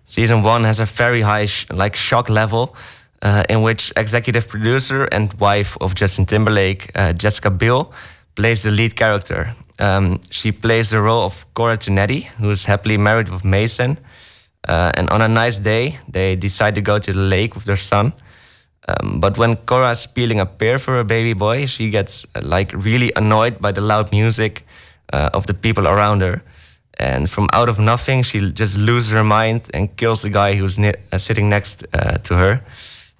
season 0.04 0.42
one 0.42 0.64
has 0.64 0.80
a 0.80 0.84
very 0.84 1.20
high, 1.20 1.46
sh 1.46 1.66
like 1.70 1.96
shock 1.96 2.30
level, 2.30 2.74
uh, 3.22 3.42
in 3.48 3.62
which 3.62 3.92
executive 3.96 4.48
producer 4.48 5.04
and 5.04 5.34
wife 5.34 5.76
of 5.80 5.94
Justin 5.94 6.24
Timberlake, 6.24 6.90
uh, 6.94 7.12
Jessica 7.12 7.50
Biel, 7.50 7.92
plays 8.34 8.62
the 8.62 8.70
lead 8.70 8.94
character. 8.94 9.54
Um, 9.78 10.20
she 10.30 10.52
plays 10.52 10.90
the 10.90 11.00
role 11.00 11.24
of 11.24 11.46
Cora 11.54 11.76
Tinetti, 11.76 12.24
who 12.40 12.50
is 12.50 12.64
happily 12.64 12.96
married 12.96 13.28
with 13.28 13.44
Mason. 13.44 13.98
Uh, 14.68 14.90
and 14.94 15.08
on 15.10 15.22
a 15.22 15.28
nice 15.28 15.58
day, 15.58 15.98
they 16.08 16.36
decide 16.36 16.74
to 16.74 16.80
go 16.80 16.98
to 16.98 17.12
the 17.12 17.18
lake 17.18 17.54
with 17.54 17.64
their 17.64 17.76
son. 17.76 18.12
Um, 18.88 19.20
but 19.20 19.38
when 19.38 19.56
Cora 19.56 19.90
is 19.90 20.06
peeling 20.06 20.40
a 20.40 20.46
pear 20.46 20.78
for 20.78 20.94
her 20.94 21.04
baby 21.04 21.34
boy, 21.34 21.66
she 21.66 21.90
gets 21.90 22.26
uh, 22.34 22.40
like 22.42 22.72
really 22.72 23.12
annoyed 23.16 23.60
by 23.60 23.72
the 23.72 23.80
loud 23.80 24.10
music 24.12 24.66
uh, 25.12 25.30
of 25.32 25.46
the 25.46 25.54
people 25.54 25.86
around 25.86 26.22
her. 26.22 26.42
And 26.98 27.30
from 27.30 27.48
out 27.52 27.68
of 27.68 27.78
nothing, 27.78 28.22
she 28.22 28.50
just 28.50 28.76
loses 28.76 29.12
her 29.12 29.22
mind 29.22 29.70
and 29.72 29.94
kills 29.96 30.22
the 30.22 30.30
guy 30.30 30.54
who's 30.54 30.78
ne 30.78 30.94
uh, 31.12 31.18
sitting 31.18 31.48
next 31.48 31.86
uh, 31.92 32.18
to 32.18 32.34
her. 32.34 32.60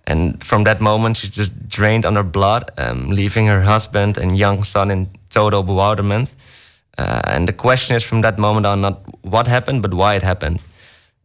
And 0.07 0.43
from 0.43 0.65
that 0.65 0.81
moment, 0.81 1.19
she's 1.19 1.31
just 1.31 1.69
drained 1.69 2.07
on 2.07 2.17
her 2.17 2.25
blood, 2.25 2.71
um, 2.79 3.11
leaving 3.11 3.47
her 3.47 3.63
husband 3.63 4.19
and 4.19 4.39
young 4.39 4.65
son 4.65 4.91
in 4.91 5.09
total 5.31 5.63
bewilderment. 5.63 6.33
Uh, 6.97 7.21
and 7.27 7.49
the 7.49 7.53
question 7.53 7.97
is 7.97 8.03
from 8.03 8.23
that 8.23 8.39
moment 8.39 8.67
on 8.67 8.81
not 8.81 9.01
what 9.23 9.47
happened, 9.47 9.83
but 9.83 9.95
why 9.95 10.15
it 10.15 10.23
happened. 10.23 10.67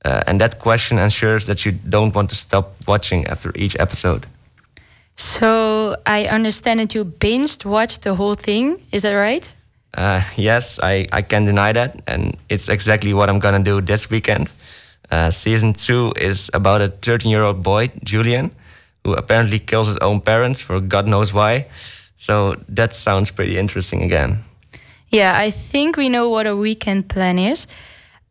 Uh, 0.05 0.21
and 0.27 0.39
that 0.39 0.59
question 0.59 0.99
ensures 0.99 1.47
that 1.47 1.65
you 1.65 1.71
don't 1.71 2.13
want 2.13 2.29
to 2.29 2.35
stop 2.35 2.75
watching 2.87 3.25
after 3.27 3.51
each 3.55 3.75
episode. 3.79 4.27
So 5.15 5.95
I 6.05 6.25
understand 6.25 6.79
that 6.79 6.93
you 6.95 7.05
binged 7.05 7.65
watched 7.65 8.03
the 8.03 8.15
whole 8.15 8.35
thing. 8.35 8.81
Is 8.91 9.03
that 9.03 9.13
right? 9.13 9.55
Uh, 9.95 10.23
yes, 10.35 10.79
I, 10.81 11.07
I 11.11 11.21
can 11.21 11.45
deny 11.45 11.71
that. 11.71 12.01
And 12.07 12.35
it's 12.49 12.67
exactly 12.67 13.13
what 13.13 13.29
I'm 13.29 13.39
going 13.39 13.63
to 13.63 13.71
do 13.71 13.81
this 13.81 14.09
weekend. 14.09 14.51
Uh, 15.11 15.29
season 15.29 15.73
two 15.73 16.13
is 16.17 16.49
about 16.53 16.81
a 16.81 16.89
13 16.89 17.29
year 17.29 17.43
old 17.43 17.61
boy, 17.63 17.91
Julian, 18.03 18.51
who 19.03 19.13
apparently 19.13 19.59
kills 19.59 19.87
his 19.87 19.97
own 19.97 20.21
parents 20.21 20.61
for 20.61 20.79
God 20.79 21.07
knows 21.07 21.33
why. 21.33 21.67
So 22.23 22.55
that 22.69 22.95
sounds 22.95 23.31
pretty 23.31 23.57
interesting 23.57 24.01
again. 24.01 24.37
Yeah, 25.09 25.45
I 25.45 25.51
think 25.51 25.97
we 25.97 26.07
know 26.07 26.29
what 26.29 26.47
a 26.47 26.55
weekend 26.55 27.09
plan 27.09 27.37
is. 27.37 27.67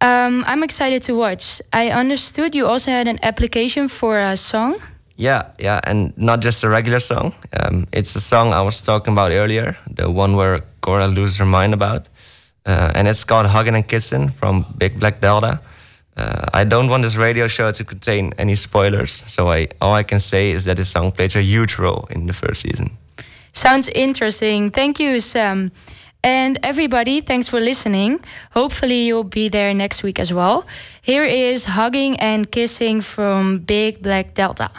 Um, 0.01 0.45
I'm 0.47 0.63
excited 0.63 1.03
to 1.03 1.15
watch. 1.15 1.61
I 1.75 1.91
understood 1.91 2.55
you 2.55 2.67
also 2.67 2.91
had 2.91 3.07
an 3.07 3.19
application 3.23 3.89
for 3.89 4.19
a 4.19 4.37
song. 4.37 4.77
Yeah, 5.17 5.43
yeah, 5.59 5.81
and 5.85 6.13
not 6.17 6.41
just 6.41 6.65
a 6.65 6.71
regular 6.71 7.01
song. 7.01 7.35
Um, 7.53 7.87
it's 7.93 8.17
a 8.17 8.21
song 8.21 8.55
I 8.55 8.63
was 8.63 8.83
talking 8.83 9.13
about 9.13 9.31
earlier, 9.31 9.77
the 9.91 10.11
one 10.11 10.37
where 10.37 10.63
Cora 10.81 11.07
loses 11.07 11.37
her 11.37 11.47
mind 11.47 11.75
about. 11.75 12.09
Uh, 12.65 12.93
and 12.95 13.07
it's 13.07 13.25
called 13.25 13.47
Hugging 13.47 13.75
and 13.75 13.87
Kissing 13.87 14.31
from 14.31 14.65
Big 14.79 14.99
Black 14.99 15.21
Delta. 15.21 15.61
Uh, 16.17 16.47
I 16.55 16.65
don't 16.65 16.89
want 16.89 17.03
this 17.03 17.17
radio 17.17 17.47
show 17.47 17.71
to 17.73 17.85
contain 17.85 18.33
any 18.39 18.55
spoilers, 18.55 19.13
so 19.27 19.53
I, 19.53 19.69
all 19.83 19.93
I 19.93 20.03
can 20.03 20.19
say 20.19 20.51
is 20.51 20.65
that 20.65 20.77
this 20.77 20.89
song 20.89 21.13
plays 21.13 21.37
a 21.37 21.43
huge 21.43 21.79
role 21.79 22.07
in 22.11 22.27
the 22.27 22.33
first 22.33 22.63
season. 22.63 22.97
Sounds 23.53 23.89
interesting. 23.89 24.71
Thank 24.71 24.99
you, 24.99 25.21
Sam. 25.21 25.71
And 26.25 26.59
everybody, 26.63 27.21
thanks 27.21 27.49
for 27.49 27.61
listening. 27.61 28.21
Hopefully, 28.53 29.07
you'll 29.07 29.25
be 29.25 29.49
there 29.49 29.75
next 29.75 30.03
week 30.03 30.19
as 30.21 30.33
well. 30.33 30.67
Here 31.01 31.25
is 31.25 31.65
Hugging 31.65 32.19
and 32.21 32.51
Kissing 32.51 33.01
from 33.01 33.59
Big 33.59 34.03
Black 34.03 34.35
Delta. 34.35 34.71